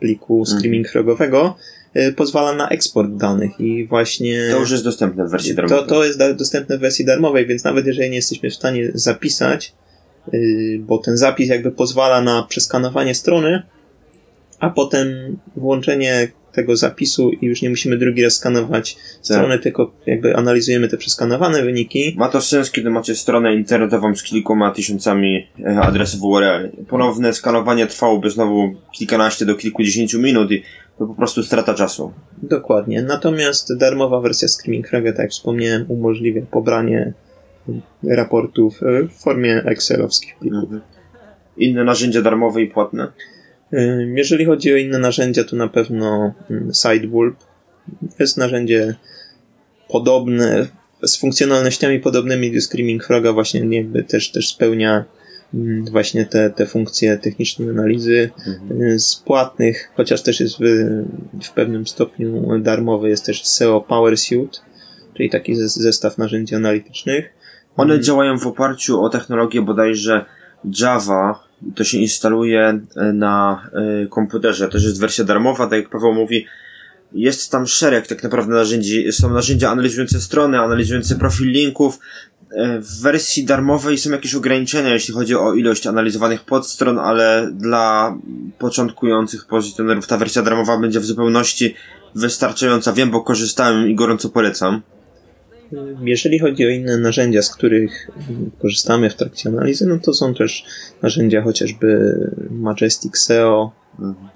pliku 0.00 0.44
streaming 0.46 0.88
frogowego, 0.88 1.56
y, 1.96 2.12
pozwala 2.12 2.52
na 2.52 2.68
eksport 2.68 3.10
danych 3.10 3.60
i 3.60 3.86
właśnie 3.86 4.48
To 4.50 4.60
już 4.60 4.70
jest 4.70 4.84
dostępne 4.84 5.26
w 5.26 5.30
wersji 5.30 5.54
darmowej. 5.54 5.78
to, 5.78 5.86
to 5.86 6.04
jest 6.04 6.18
dostępne 6.38 6.78
w 6.78 6.80
wersji 6.80 7.04
darmowej, 7.04 7.46
więc 7.46 7.64
nawet 7.64 7.86
jeżeli 7.86 8.10
nie 8.10 8.16
jesteśmy 8.16 8.50
w 8.50 8.54
stanie 8.54 8.90
zapisać, 8.94 9.74
y, 10.34 10.80
bo 10.80 10.98
ten 10.98 11.16
zapis 11.16 11.48
jakby 11.48 11.72
pozwala 11.72 12.20
na 12.20 12.42
przeskanowanie 12.42 13.14
strony, 13.14 13.62
a 14.58 14.70
potem 14.70 15.08
włączenie 15.56 16.28
tego 16.52 16.76
zapisu 16.76 17.30
i 17.30 17.46
już 17.46 17.62
nie 17.62 17.70
musimy 17.70 17.98
drugi 17.98 18.24
raz 18.24 18.34
skanować 18.34 18.96
strony, 19.22 19.58
tylko 19.58 19.92
jakby 20.06 20.36
analizujemy 20.36 20.88
te 20.88 20.96
przeskanowane 20.96 21.62
wyniki. 21.62 22.14
Ma 22.18 22.28
to 22.28 22.40
sens, 22.40 22.70
kiedy 22.70 22.90
macie 22.90 23.14
stronę 23.14 23.54
internetową 23.54 24.14
z 24.14 24.22
kilkoma 24.22 24.70
tysiącami 24.70 25.46
e, 25.66 25.80
adresów 25.80 26.22
URL. 26.22 26.70
Ponowne 26.88 27.32
skanowanie 27.32 27.86
trwałoby 27.86 28.30
znowu 28.30 28.74
kilkanaście 28.92 29.46
do 29.46 29.54
kilkudziesięciu 29.54 30.20
minut 30.20 30.50
i 30.50 30.62
to 30.98 31.06
po 31.06 31.14
prostu 31.14 31.42
strata 31.42 31.74
czasu. 31.74 32.12
Dokładnie. 32.42 33.02
Natomiast 33.02 33.78
darmowa 33.78 34.20
wersja 34.20 34.48
Screaming 34.48 34.88
Frog, 34.88 35.04
tak 35.04 35.18
jak 35.18 35.30
wspomniałem, 35.30 35.84
umożliwia 35.88 36.42
pobranie 36.50 37.12
raportów 38.02 38.82
y, 38.82 39.08
w 39.08 39.12
formie 39.12 39.62
excelowskich 39.64 40.38
plików. 40.38 40.70
Inne 41.56 41.84
narzędzia 41.84 42.22
darmowe 42.22 42.62
i 42.62 42.66
płatne? 42.66 43.12
Jeżeli 44.14 44.44
chodzi 44.44 44.72
o 44.72 44.76
inne 44.76 44.98
narzędzia, 44.98 45.44
to 45.44 45.56
na 45.56 45.68
pewno 45.68 46.34
ym, 46.50 46.70
Sidewulp 46.74 47.36
jest 48.18 48.36
narzędzie 48.36 48.94
podobne 49.88 50.66
z 51.06 51.16
funkcjonalnościami 51.16 52.00
podobnymi 52.00 52.52
do 52.52 52.60
Screaming 52.60 53.04
Froga 53.04 53.32
właśnie 53.32 53.76
jakby 53.76 54.02
też, 54.04 54.30
też 54.30 54.48
spełnia 54.48 55.04
właśnie 55.90 56.26
te, 56.26 56.50
te 56.50 56.66
funkcje 56.66 57.18
technicznej 57.18 57.70
analizy 57.70 58.30
Mhm. 58.46 58.98
z 58.98 59.16
płatnych, 59.16 59.90
chociaż 59.96 60.22
też 60.22 60.40
jest 60.40 60.56
w, 60.60 60.62
w 61.42 61.50
pewnym 61.50 61.86
stopniu 61.86 62.58
darmowy, 62.60 63.08
jest 63.08 63.26
też 63.26 63.44
SEO 63.46 63.80
Power 63.80 64.16
Suite, 64.18 64.58
czyli 65.16 65.30
taki 65.30 65.56
zes- 65.56 65.66
zestaw 65.82 66.18
narzędzi 66.18 66.54
analitycznych. 66.54 67.24
One 67.76 68.00
działają 68.00 68.38
w 68.38 68.46
oparciu 68.46 69.02
o 69.04 69.08
technologię 69.08 69.62
bodajże 69.62 70.24
Java. 70.80 71.44
To 71.74 71.84
się 71.84 71.98
instaluje 71.98 72.80
e, 72.96 73.12
na 73.12 73.62
e, 73.72 74.06
komputerze. 74.06 74.68
To 74.68 74.78
jest 74.78 75.00
wersja 75.00 75.24
darmowa, 75.24 75.66
tak 75.66 75.78
jak 75.78 75.90
Paweł 75.90 76.12
mówi. 76.14 76.46
Jest 77.12 77.50
tam 77.50 77.66
szereg 77.66 78.06
tak 78.06 78.22
naprawdę 78.22 78.54
narzędzi. 78.54 79.12
Są 79.12 79.32
narzędzia 79.32 79.70
analizujące 79.70 80.20
strony, 80.20 80.60
analizujące 80.60 81.14
profil 81.16 81.48
linków. 81.50 81.98
E, 82.56 82.78
W 82.80 83.00
wersji 83.00 83.44
darmowej 83.44 83.98
są 83.98 84.10
jakieś 84.10 84.34
ograniczenia, 84.34 84.92
jeśli 84.92 85.14
chodzi 85.14 85.34
o 85.36 85.54
ilość 85.54 85.86
analizowanych 85.86 86.44
podstron, 86.44 86.98
ale 86.98 87.50
dla 87.54 88.18
początkujących 88.58 89.46
pozycjonerów 89.46 90.06
ta 90.06 90.18
wersja 90.18 90.42
darmowa 90.42 90.78
będzie 90.78 91.00
w 91.00 91.04
zupełności 91.04 91.74
wystarczająca. 92.14 92.92
Wiem, 92.92 93.10
bo 93.10 93.20
korzystałem 93.20 93.88
i 93.88 93.94
gorąco 93.94 94.28
polecam. 94.28 94.82
Jeżeli 96.04 96.38
chodzi 96.38 96.66
o 96.66 96.68
inne 96.68 96.96
narzędzia, 96.96 97.42
z 97.42 97.54
których 97.54 98.10
korzystamy 98.58 99.10
w 99.10 99.14
trakcie 99.14 99.48
analizy, 99.48 99.86
no 99.86 99.98
to 99.98 100.14
są 100.14 100.34
też 100.34 100.64
narzędzia 101.02 101.42
chociażby 101.42 102.14
Majestic 102.50 103.18
SEO, 103.18 103.72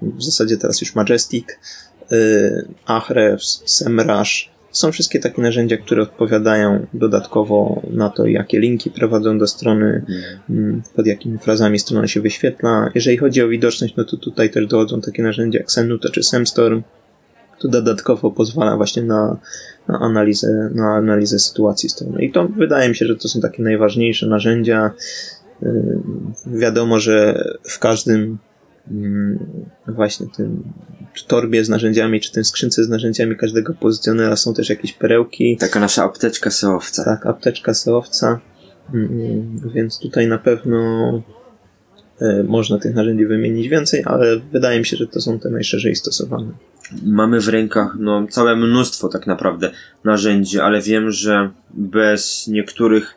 w 0.01 0.23
zasadzie 0.23 0.57
teraz 0.57 0.81
już 0.81 0.95
Majestic, 0.95 1.45
y, 2.11 2.65
Ahrefs, 2.85 3.63
SEMrush. 3.65 4.49
Są 4.71 4.91
wszystkie 4.91 5.19
takie 5.19 5.41
narzędzia, 5.41 5.77
które 5.77 6.01
odpowiadają 6.01 6.85
dodatkowo 6.93 7.81
na 7.93 8.09
to, 8.09 8.27
jakie 8.27 8.59
linki 8.59 8.91
prowadzą 8.91 9.37
do 9.37 9.47
strony, 9.47 10.05
mm, 10.49 10.81
pod 10.95 11.07
jakimi 11.07 11.37
frazami 11.37 11.79
strona 11.79 12.07
się 12.07 12.21
wyświetla. 12.21 12.91
Jeżeli 12.95 13.17
chodzi 13.17 13.41
o 13.41 13.47
widoczność, 13.47 13.95
no 13.97 14.03
to 14.03 14.17
tutaj 14.17 14.49
też 14.49 14.67
dochodzą 14.67 15.01
takie 15.01 15.23
narzędzia 15.23 15.59
jak 15.59 15.71
Senuta 15.71 16.09
czy 16.09 16.23
Semstorm. 16.23 16.83
To 17.59 17.67
dodatkowo 17.67 18.31
pozwala 18.31 18.77
właśnie 18.77 19.03
na, 19.03 19.37
na, 19.87 19.99
analizę, 19.99 20.69
na 20.75 20.95
analizę 20.95 21.39
sytuacji 21.39 21.89
strony. 21.89 22.25
I 22.25 22.31
to 22.31 22.47
wydaje 22.47 22.89
mi 22.89 22.95
się, 22.95 23.05
że 23.05 23.15
to 23.15 23.27
są 23.27 23.41
takie 23.41 23.63
najważniejsze 23.63 24.27
narzędzia. 24.27 24.91
Yy, 25.61 25.99
Wiadomo, 26.45 26.99
że 26.99 27.45
w 27.63 27.79
każdym 27.79 28.37
mm, 28.91 29.39
właśnie 29.87 30.27
tym 30.37 30.63
torbie 31.27 31.63
z 31.65 31.69
narzędziami, 31.69 32.21
czy 32.21 32.31
tym 32.31 32.43
skrzynce 32.43 32.83
z 32.83 32.89
narzędziami 32.89 33.35
każdego 33.35 33.73
pozycjonera 33.73 34.35
są 34.35 34.53
też 34.53 34.69
jakieś 34.69 34.93
perełki. 34.93 35.57
Taka 35.57 35.79
nasza 35.79 36.03
apteczka 36.03 36.49
seowca. 36.49 37.03
Tak, 37.03 37.25
apteczka 37.25 37.73
seowca. 37.73 38.39
Mm, 38.93 39.61
Więc 39.73 39.99
tutaj 39.99 40.27
na 40.27 40.37
pewno 40.37 41.21
można 42.47 42.79
tych 42.79 42.95
narzędzi 42.95 43.25
wymienić 43.25 43.67
więcej, 43.67 44.03
ale 44.05 44.39
wydaje 44.53 44.79
mi 44.79 44.85
się, 44.85 44.97
że 44.97 45.07
to 45.07 45.21
są 45.21 45.39
te 45.39 45.49
najszerzej 45.49 45.95
stosowane. 45.95 46.51
Mamy 47.05 47.41
w 47.41 47.47
rękach 47.47 47.95
no, 47.99 48.27
całe 48.29 48.55
mnóstwo 48.55 49.09
tak 49.09 49.27
naprawdę 49.27 49.71
narzędzi, 50.03 50.59
ale 50.59 50.81
wiem, 50.81 51.11
że 51.11 51.49
bez 51.73 52.47
niektórych, 52.47 53.15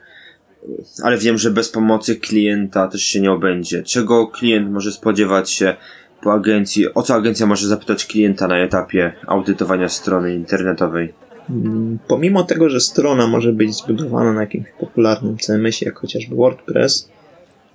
ale 1.02 1.18
wiem, 1.18 1.38
że 1.38 1.50
bez 1.50 1.68
pomocy 1.68 2.16
klienta 2.16 2.88
też 2.88 3.02
się 3.02 3.20
nie 3.20 3.32
obędzie. 3.32 3.82
Czego 3.82 4.26
klient 4.26 4.70
może 4.70 4.92
spodziewać 4.92 5.50
się 5.50 5.74
po 6.22 6.32
agencji? 6.32 6.94
O 6.94 7.02
co 7.02 7.14
agencja 7.14 7.46
może 7.46 7.68
zapytać 7.68 8.06
klienta 8.06 8.48
na 8.48 8.58
etapie 8.58 9.12
audytowania 9.26 9.88
strony 9.88 10.34
internetowej? 10.34 11.12
Mm, 11.50 11.98
Pomimo 12.08 12.42
tego, 12.42 12.68
że 12.68 12.80
strona 12.80 13.26
może 13.26 13.52
być 13.52 13.74
zbudowana 13.74 14.32
na 14.32 14.40
jakimś 14.40 14.66
popularnym 14.80 15.38
CMS-ie, 15.38 15.88
jak 15.88 15.98
chociażby 15.98 16.36
WordPress, 16.36 17.08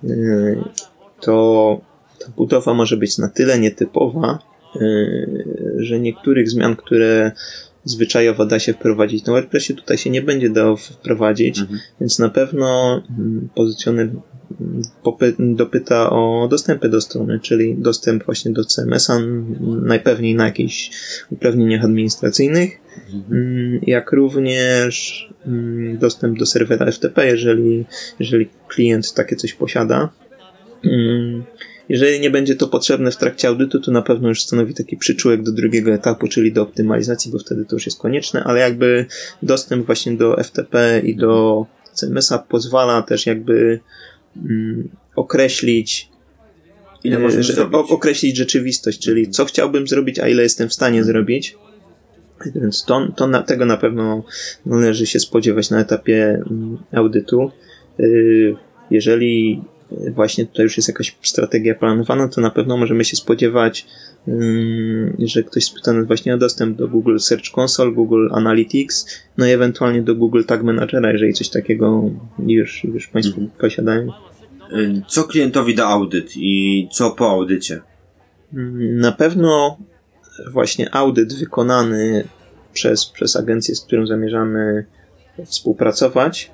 yy, 0.02 0.64
to 1.26 1.80
ta 2.20 2.26
budowa 2.36 2.74
może 2.74 2.96
być 2.96 3.18
na 3.18 3.28
tyle 3.28 3.58
nietypowa, 3.58 4.38
yy, 4.74 5.44
że 5.78 6.00
niektórych 6.00 6.50
zmian, 6.50 6.76
które 6.76 7.32
zwyczajowo 7.84 8.46
da 8.46 8.58
się 8.58 8.72
wprowadzić 8.72 9.24
na 9.24 9.32
WordPressie, 9.32 9.74
tutaj 9.74 9.98
się 9.98 10.10
nie 10.10 10.22
będzie 10.22 10.50
dało 10.50 10.76
wprowadzić, 10.76 11.58
Mhm. 11.60 11.78
więc 12.00 12.18
na 12.18 12.28
pewno 12.28 13.00
mm, 13.18 13.48
pozycjoner 13.54 14.10
dopyta 15.38 16.10
o 16.10 16.48
dostępy 16.50 16.88
do 16.88 17.00
strony, 17.00 17.40
czyli 17.40 17.74
dostęp 17.78 18.24
właśnie 18.24 18.52
do 18.52 18.64
CMS-a, 18.64 19.18
najpewniej 19.82 20.34
na 20.34 20.44
jakichś 20.44 20.90
uprawnieniach 21.30 21.84
administracyjnych, 21.84 22.86
Mm, 23.30 23.78
jak 23.82 24.12
również 24.12 25.28
mm, 25.46 25.98
dostęp 25.98 26.38
do 26.38 26.46
serwera 26.46 26.92
FTP, 26.92 27.26
jeżeli, 27.26 27.84
jeżeli 28.20 28.48
klient 28.68 29.14
takie 29.14 29.36
coś 29.36 29.54
posiada. 29.54 30.08
Mm, 30.84 31.44
Jeżeli 31.88 32.20
nie 32.20 32.30
będzie 32.30 32.54
to 32.56 32.68
potrzebne 32.68 33.10
w 33.10 33.16
trakcie 33.16 33.48
audytu, 33.48 33.80
to 33.80 33.90
na 33.92 34.02
pewno 34.02 34.28
już 34.28 34.42
stanowi 34.42 34.74
taki 34.74 34.96
przyczółek 34.96 35.42
do 35.42 35.52
drugiego 35.52 35.90
etapu, 35.92 36.28
czyli 36.28 36.52
do 36.52 36.62
optymalizacji, 36.62 37.32
bo 37.32 37.38
wtedy 37.38 37.64
to 37.64 37.76
już 37.76 37.86
jest 37.86 37.98
konieczne, 37.98 38.44
ale 38.44 38.60
jakby 38.60 39.06
dostęp 39.42 39.86
właśnie 39.86 40.12
do 40.16 40.36
FTP 40.44 41.00
i 41.04 41.16
do 41.16 41.66
CMS-a 41.94 42.38
pozwala 42.38 43.02
też 43.02 43.26
jakby 43.26 43.80
mm, 44.36 44.88
określić 45.16 46.08
Ile 47.04 47.18
możemy 47.18 47.42
że- 47.42 47.70
o- 47.70 47.88
określić 47.88 48.36
rzeczywistość, 48.36 48.98
czyli 48.98 49.30
co 49.30 49.44
chciałbym 49.44 49.88
zrobić, 49.88 50.18
a 50.18 50.28
ile 50.28 50.42
jestem 50.42 50.68
w 50.68 50.74
stanie 50.74 51.04
zrobić. 51.04 51.56
Więc 52.54 52.84
to, 52.84 53.08
to 53.16 53.26
na, 53.26 53.42
tego 53.42 53.64
na 53.66 53.76
pewno 53.76 54.24
należy 54.66 55.06
się 55.06 55.20
spodziewać 55.20 55.70
na 55.70 55.80
etapie 55.80 56.42
mm, 56.50 56.78
audytu. 56.92 57.50
Y, 58.00 58.54
Jeżeli 58.90 59.62
właśnie 60.14 60.46
tutaj 60.46 60.64
już 60.64 60.76
jest 60.76 60.88
jakaś 60.88 61.16
strategia 61.22 61.74
planowana, 61.74 62.28
to 62.28 62.40
na 62.40 62.50
pewno 62.50 62.76
możemy 62.76 63.04
się 63.04 63.16
spodziewać, 63.16 63.86
ym, 64.28 65.16
że 65.18 65.42
ktoś 65.42 65.64
spyta 65.64 65.92
nas 65.92 66.06
właśnie 66.06 66.34
o 66.34 66.38
dostęp 66.38 66.76
do 66.78 66.88
Google 66.88 67.18
Search 67.18 67.58
Console, 67.58 67.92
Google 67.92 68.28
Analytics, 68.32 69.06
no 69.38 69.46
i 69.46 69.50
ewentualnie 69.50 70.02
do 70.02 70.14
Google 70.14 70.42
Tag 70.44 70.62
Managera, 70.62 71.12
jeżeli 71.12 71.32
coś 71.32 71.48
takiego 71.48 72.10
już, 72.46 72.84
już 72.84 73.06
Państwo 73.06 73.40
Mhm. 73.40 73.58
posiadają. 73.60 74.08
Y, 74.72 75.02
Co 75.08 75.24
klientowi 75.24 75.74
da 75.74 75.86
audyt 75.86 76.30
i 76.36 76.88
co 76.92 77.10
po 77.10 77.30
audycie? 77.30 77.80
Na 78.78 79.12
pewno 79.12 79.78
właśnie 80.52 80.94
audyt 80.94 81.34
wykonany 81.34 82.24
przez, 82.72 83.06
przez 83.06 83.36
agencję, 83.36 83.74
z 83.74 83.80
którą 83.80 84.06
zamierzamy 84.06 84.84
współpracować, 85.44 86.50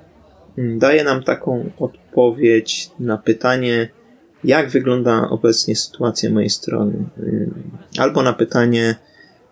daje 0.57 1.03
nam 1.03 1.23
taką 1.23 1.69
odpowiedź 2.13 2.89
na 2.99 3.17
pytanie, 3.17 3.89
jak 4.43 4.69
wygląda 4.69 5.29
obecnie 5.29 5.75
sytuacja 5.75 6.29
mojej 6.29 6.49
strony. 6.49 6.93
Albo 7.97 8.23
na 8.23 8.33
pytanie, 8.33 8.95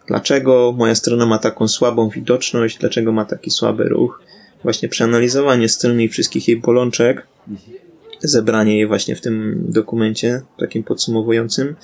dlaczego 0.07 0.73
moja 0.77 0.95
strona 0.95 1.25
ma 1.25 1.37
taką 1.37 1.67
słabą 1.67 2.09
widoczność, 2.09 2.77
dlaczego 2.77 3.11
ma 3.11 3.25
taki 3.25 3.51
słaby 3.51 3.83
ruch. 3.83 4.21
Właśnie 4.63 4.89
przeanalizowanie 4.89 5.69
strony 5.69 6.03
i 6.03 6.09
wszystkich 6.09 6.47
jej 6.47 6.57
bolączek, 6.57 7.27
zebranie 8.19 8.77
jej 8.77 8.87
właśnie 8.87 9.15
w 9.15 9.21
tym 9.21 9.65
dokumencie, 9.69 10.41
takim 10.59 10.83
podsumowującym, 10.83 11.75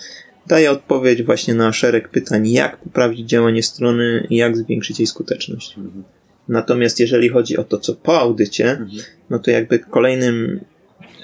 daje 0.48 0.72
odpowiedź 0.72 1.24
właśnie 1.24 1.54
na 1.54 1.74
szereg 1.74 2.10
pytań, 2.10 2.48
jak 2.50 2.78
poprawić 2.78 3.30
działanie 3.30 3.64
strony 3.64 4.28
i 4.30 4.36
jak 4.36 4.58
zwiększyć 4.58 5.00
jej 5.00 5.08
skuteczność. 5.08 5.76
Natomiast 6.50 7.00
jeżeli 7.00 7.30
chodzi 7.30 7.58
o 7.58 7.64
to, 7.64 7.78
co 7.78 7.96
po 7.96 8.20
audycie, 8.20 8.86
no 9.30 9.40
to 9.40 9.52
jakby 9.52 9.80
kolejnym 9.80 10.60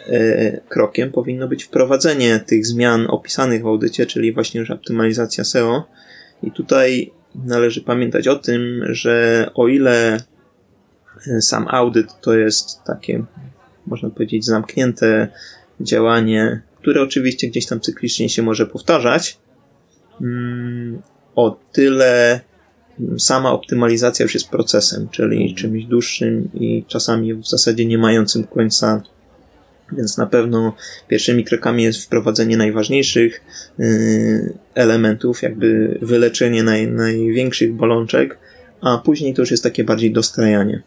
e, 0.07 0.61
krokiem 0.69 1.11
powinno 1.11 1.47
być 1.47 1.63
wprowadzenie 1.63 2.39
tych 2.39 2.65
zmian 2.65 3.07
opisanych 3.09 3.63
w 3.63 3.67
audycie, 3.67 4.05
czyli 4.05 4.33
właśnie 4.33 4.59
już 4.59 4.71
optymalizacja 4.71 5.43
SEO. 5.43 5.83
I 6.43 6.51
tutaj 6.51 7.11
należy 7.35 7.81
pamiętać 7.81 8.27
o 8.27 8.35
tym, 8.35 8.83
że 8.89 9.49
o 9.53 9.67
ile 9.67 10.23
e, 11.27 11.41
sam 11.41 11.67
audyt 11.69 12.21
to 12.21 12.33
jest 12.33 12.83
takie, 12.83 13.23
można 13.87 14.09
powiedzieć, 14.09 14.45
zamknięte 14.45 15.27
działanie, 15.81 16.61
które 16.81 17.01
oczywiście 17.01 17.47
gdzieś 17.47 17.65
tam 17.65 17.79
cyklicznie 17.79 18.29
się 18.29 18.43
może 18.43 18.65
powtarzać, 18.65 19.37
mm, 20.21 21.01
o 21.35 21.59
tyle 21.71 22.41
sama 23.17 23.51
optymalizacja 23.51 24.23
już 24.23 24.33
jest 24.33 24.49
procesem, 24.49 25.09
czyli 25.09 25.55
czymś 25.55 25.85
dłuższym 25.85 26.49
i 26.53 26.83
czasami 26.87 27.33
w 27.33 27.47
zasadzie 27.47 27.85
nie 27.85 27.97
mającym 27.97 28.43
końca. 28.43 29.01
Więc 29.91 30.17
na 30.17 30.25
pewno 30.25 30.73
pierwszymi 31.07 31.43
krokami 31.43 31.83
jest 31.83 32.03
wprowadzenie 32.05 32.57
najważniejszych 32.57 33.41
yy, 33.77 34.53
elementów, 34.75 35.41
jakby 35.41 35.97
wyleczenie 36.01 36.63
naj, 36.63 36.87
największych 36.87 37.73
bolączek, 37.73 38.37
a 38.81 38.97
później 38.97 39.33
to 39.33 39.41
już 39.41 39.51
jest 39.51 39.63
takie 39.63 39.83
bardziej 39.83 40.11
dostrajanie. 40.11 40.83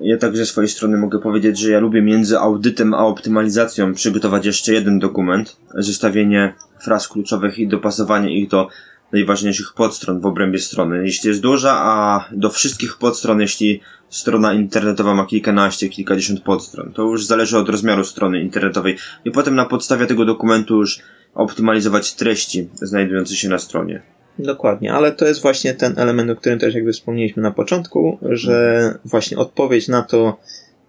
Ja 0.00 0.16
tak 0.16 0.36
ze 0.36 0.46
swojej 0.46 0.68
strony 0.68 0.98
mogę 0.98 1.18
powiedzieć, 1.18 1.58
że 1.58 1.70
ja 1.70 1.80
lubię 1.80 2.02
między 2.02 2.38
audytem 2.38 2.94
a 2.94 3.06
optymalizacją 3.06 3.94
przygotować 3.94 4.46
jeszcze 4.46 4.72
jeden 4.72 4.98
dokument, 4.98 5.56
zestawienie 5.74 6.54
fraz 6.80 7.08
kluczowych 7.08 7.58
i 7.58 7.68
dopasowanie 7.68 8.38
ich 8.38 8.48
do 8.48 8.68
najważniejszych 9.12 9.72
podstron 9.74 10.20
w 10.20 10.26
obrębie 10.26 10.58
strony. 10.58 11.04
Jeśli 11.04 11.28
jest 11.28 11.40
duża, 11.40 11.72
a 11.72 12.24
do 12.32 12.50
wszystkich 12.50 12.96
podstron, 12.96 13.40
jeśli 13.40 13.80
strona 14.08 14.52
internetowa 14.52 15.14
ma 15.14 15.26
kilkanaście, 15.26 15.88
kilkadziesiąt 15.88 16.40
podstron, 16.40 16.92
to 16.92 17.02
już 17.02 17.26
zależy 17.26 17.58
od 17.58 17.68
rozmiaru 17.68 18.04
strony 18.04 18.40
internetowej 18.40 18.96
i 19.24 19.30
potem 19.30 19.54
na 19.54 19.64
podstawie 19.64 20.06
tego 20.06 20.24
dokumentu 20.24 20.76
już 20.76 21.00
optymalizować 21.34 22.14
treści 22.14 22.68
znajdujące 22.74 23.36
się 23.36 23.48
na 23.48 23.58
stronie. 23.58 24.02
Dokładnie, 24.38 24.92
ale 24.92 25.12
to 25.12 25.26
jest 25.26 25.42
właśnie 25.42 25.74
ten 25.74 25.98
element, 25.98 26.30
o 26.30 26.36
którym 26.36 26.58
też 26.58 26.74
jakby 26.74 26.92
wspomnieliśmy 26.92 27.42
na 27.42 27.50
początku, 27.50 28.18
że 28.22 28.98
właśnie 29.04 29.38
odpowiedź 29.38 29.88
na 29.88 30.02
to, 30.02 30.38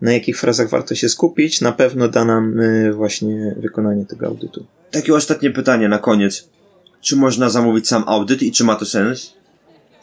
na 0.02 0.14
jakich 0.14 0.40
frazach 0.40 0.70
warto 0.70 0.96
się 0.96 1.10
skupić, 1.10 1.62
na 1.62 1.72
pewno 1.72 2.08
da 2.08 2.26
nam 2.26 2.60
y, 2.60 2.94
właśnie 2.94 3.56
wykonanie 3.58 4.06
tego 4.06 4.28
audytu. 4.28 4.66
Takie 4.92 5.16
ostatnie 5.16 5.52
pytanie 5.52 5.90
na 5.90 6.00
koniec. 6.00 6.50
Czy 7.02 7.16
można 7.16 7.50
zamówić 7.50 7.88
sam 7.88 8.04
audyt 8.08 8.42
i 8.42 8.52
czy 8.52 8.64
ma 8.64 8.76
to 8.76 8.86
sens? 8.86 9.34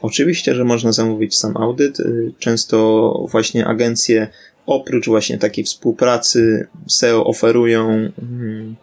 Oczywiście, 0.02 0.54
że 0.54 0.64
można 0.64 0.92
zamówić 0.92 1.36
sam 1.38 1.56
audyt. 1.56 2.00
Y, 2.00 2.32
często 2.38 3.12
właśnie 3.30 3.66
agencje 3.66 4.28
oprócz 4.66 5.06
właśnie 5.06 5.38
takiej 5.38 5.64
współpracy 5.64 6.66
SEO 6.88 7.24
oferują 7.24 7.88
mm, 7.88 8.76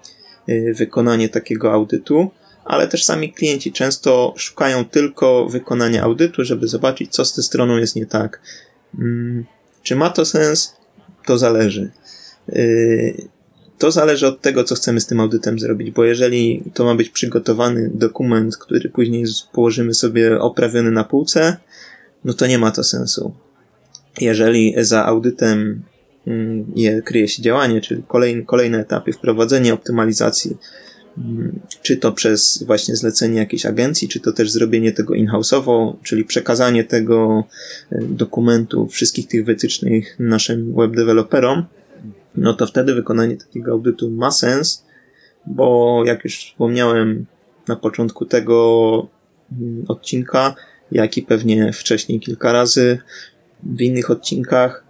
y, 0.50 0.74
wykonanie 0.78 1.30
takiego 1.30 1.74
audytu, 1.74 2.32
ale 2.66 2.88
też 2.88 3.04
sami 3.04 3.34
klienci 3.34 3.72
często 3.72 4.34
szukają 4.38 4.86
tylko 4.86 5.46
wykonania 5.46 6.04
audytu, 6.04 6.44
żeby 6.44 6.68
zobaczyć, 6.68 7.12
co 7.12 7.26
z 7.26 7.34
tą 7.34 7.42
stroną 7.42 7.78
jest 7.78 7.96
nie 7.96 8.06
tak. 8.06 8.42
Mm, 9.00 9.46
czy 9.84 9.96
ma 9.96 10.10
to 10.10 10.26
sens? 10.26 10.76
To 11.26 11.38
zależy. 11.38 11.92
To 13.78 13.92
zależy 13.92 14.28
od 14.28 14.42
tego, 14.42 14.64
co 14.64 14.76
chcemy 14.76 15.02
z 15.02 15.06
tym 15.06 15.20
audytem 15.20 15.60
zrobić, 15.60 15.92
bo 15.92 16.04
jeżeli 16.04 16.64
to 16.74 16.86
ma 16.86 16.96
być 16.96 17.10
przygotowany 17.10 17.92
dokument, 17.94 18.58
który 18.58 18.90
później 18.90 19.26
położymy 19.52 19.94
sobie 19.94 20.40
oprawiony 20.40 20.92
na 20.92 21.04
półce, 21.04 21.58
no 22.26 22.34
to 22.34 22.48
nie 22.48 22.58
ma 22.58 22.72
to 22.72 22.84
sensu. 22.84 23.34
Jeżeli 24.22 24.76
za 24.78 25.06
audytem 25.06 25.82
mm, 26.28 26.66
je, 26.76 27.02
kryje 27.02 27.28
się 27.28 27.42
działanie, 27.42 27.82
czyli 27.82 28.04
kolejne, 28.08 28.44
kolejne 28.44 28.80
etapy, 28.80 29.14
wprowadzenie 29.14 29.74
optymalizacji, 29.74 30.58
mm, 31.18 31.60
czy 31.82 31.98
to 31.98 32.12
przez 32.12 32.64
właśnie 32.68 32.96
zlecenie 32.96 33.40
jakiejś 33.40 33.66
agencji, 33.66 34.08
czy 34.08 34.20
to 34.20 34.32
też 34.32 34.52
zrobienie 34.52 34.92
tego 34.92 35.14
in-house'owo, 35.14 35.94
czyli 36.04 36.26
przekazanie 36.26 36.84
tego 36.84 37.44
e, 37.92 38.02
dokumentu, 38.02 38.88
wszystkich 38.88 39.28
tych 39.28 39.46
wytycznych 39.46 40.16
naszym 40.20 40.76
web 40.76 40.96
developerom, 40.96 41.66
no 42.38 42.54
to 42.54 42.68
wtedy 42.68 42.96
wykonanie 42.96 43.38
takiego 43.38 43.72
audytu 43.72 44.12
ma 44.12 44.32
sens, 44.32 44.86
bo 45.46 46.02
jak 46.06 46.24
już 46.24 46.38
wspomniałem 46.38 47.26
na 47.68 47.76
początku 47.76 48.26
tego 48.26 49.08
mm, 49.52 49.86
odcinka, 49.88 50.56
jak 50.92 51.18
i 51.18 51.22
pewnie 51.22 51.74
wcześniej 51.74 52.20
kilka 52.20 52.52
razy 52.52 52.98
w 53.64 53.82
innych 53.82 54.12
odcinkach, 54.12 54.86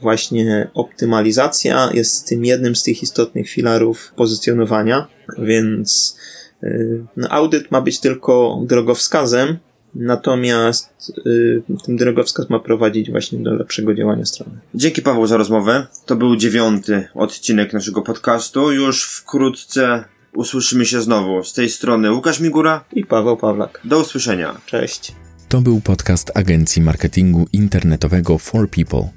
właśnie 0.00 0.70
optymalizacja 0.74 1.90
jest 1.94 2.28
tym 2.28 2.44
jednym 2.44 2.76
z 2.76 2.82
tych 2.82 3.02
istotnych 3.02 3.48
filarów 3.48 4.12
pozycjonowania, 4.16 5.08
więc 5.38 6.18
y, 6.62 7.04
no, 7.16 7.28
audyt 7.28 7.70
ma 7.70 7.80
być 7.80 8.00
tylko 8.00 8.62
drogowskazem, 8.66 9.58
Natomiast 9.94 11.12
y, 11.26 11.62
ten 11.86 11.96
drogowskaz 11.96 12.50
ma 12.50 12.58
prowadzić 12.58 13.10
właśnie 13.10 13.38
do 13.38 13.54
lepszego 13.54 13.94
działania 13.94 14.24
strony. 14.24 14.52
Dzięki 14.74 15.02
Paweł 15.02 15.26
za 15.26 15.36
rozmowę. 15.36 15.86
To 16.06 16.16
był 16.16 16.36
dziewiąty 16.36 17.08
odcinek 17.14 17.72
naszego 17.72 18.02
podcastu. 18.02 18.72
Już 18.72 19.04
wkrótce 19.04 20.04
usłyszymy 20.34 20.86
się 20.86 21.02
znowu. 21.02 21.44
Z 21.44 21.52
tej 21.52 21.68
strony 21.68 22.12
Łukasz 22.12 22.40
Migura 22.40 22.84
i 22.92 23.04
Paweł 23.04 23.36
Pawlak. 23.36 23.80
Do 23.84 24.00
usłyszenia. 24.00 24.60
Cześć. 24.66 25.12
To 25.48 25.60
był 25.60 25.80
podcast 25.80 26.30
Agencji 26.34 26.82
Marketingu 26.82 27.46
Internetowego 27.52 28.38
For 28.38 28.70
People. 28.70 29.08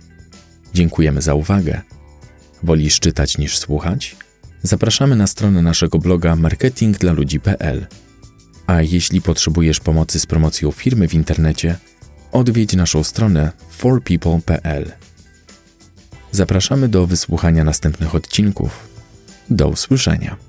Dziękujemy 0.73 1.21
za 1.21 1.33
uwagę. 1.33 1.81
Wolisz 2.63 2.99
czytać 2.99 3.37
niż 3.37 3.57
słuchać? 3.57 4.15
Zapraszamy 4.61 5.15
na 5.15 5.27
stronę 5.27 5.61
naszego 5.61 5.99
bloga 5.99 6.35
marketingdlaludzi.pl. 6.35 7.85
A 8.67 8.81
jeśli 8.81 9.21
potrzebujesz 9.21 9.79
pomocy 9.79 10.19
z 10.19 10.25
promocją 10.25 10.71
firmy 10.71 11.07
w 11.07 11.13
internecie, 11.13 11.77
odwiedź 12.31 12.73
naszą 12.73 13.03
stronę 13.03 13.51
forpeople.pl. 13.69 14.91
Zapraszamy 16.31 16.87
do 16.87 17.07
wysłuchania 17.07 17.63
następnych 17.63 18.15
odcinków. 18.15 18.87
Do 19.49 19.67
usłyszenia. 19.67 20.44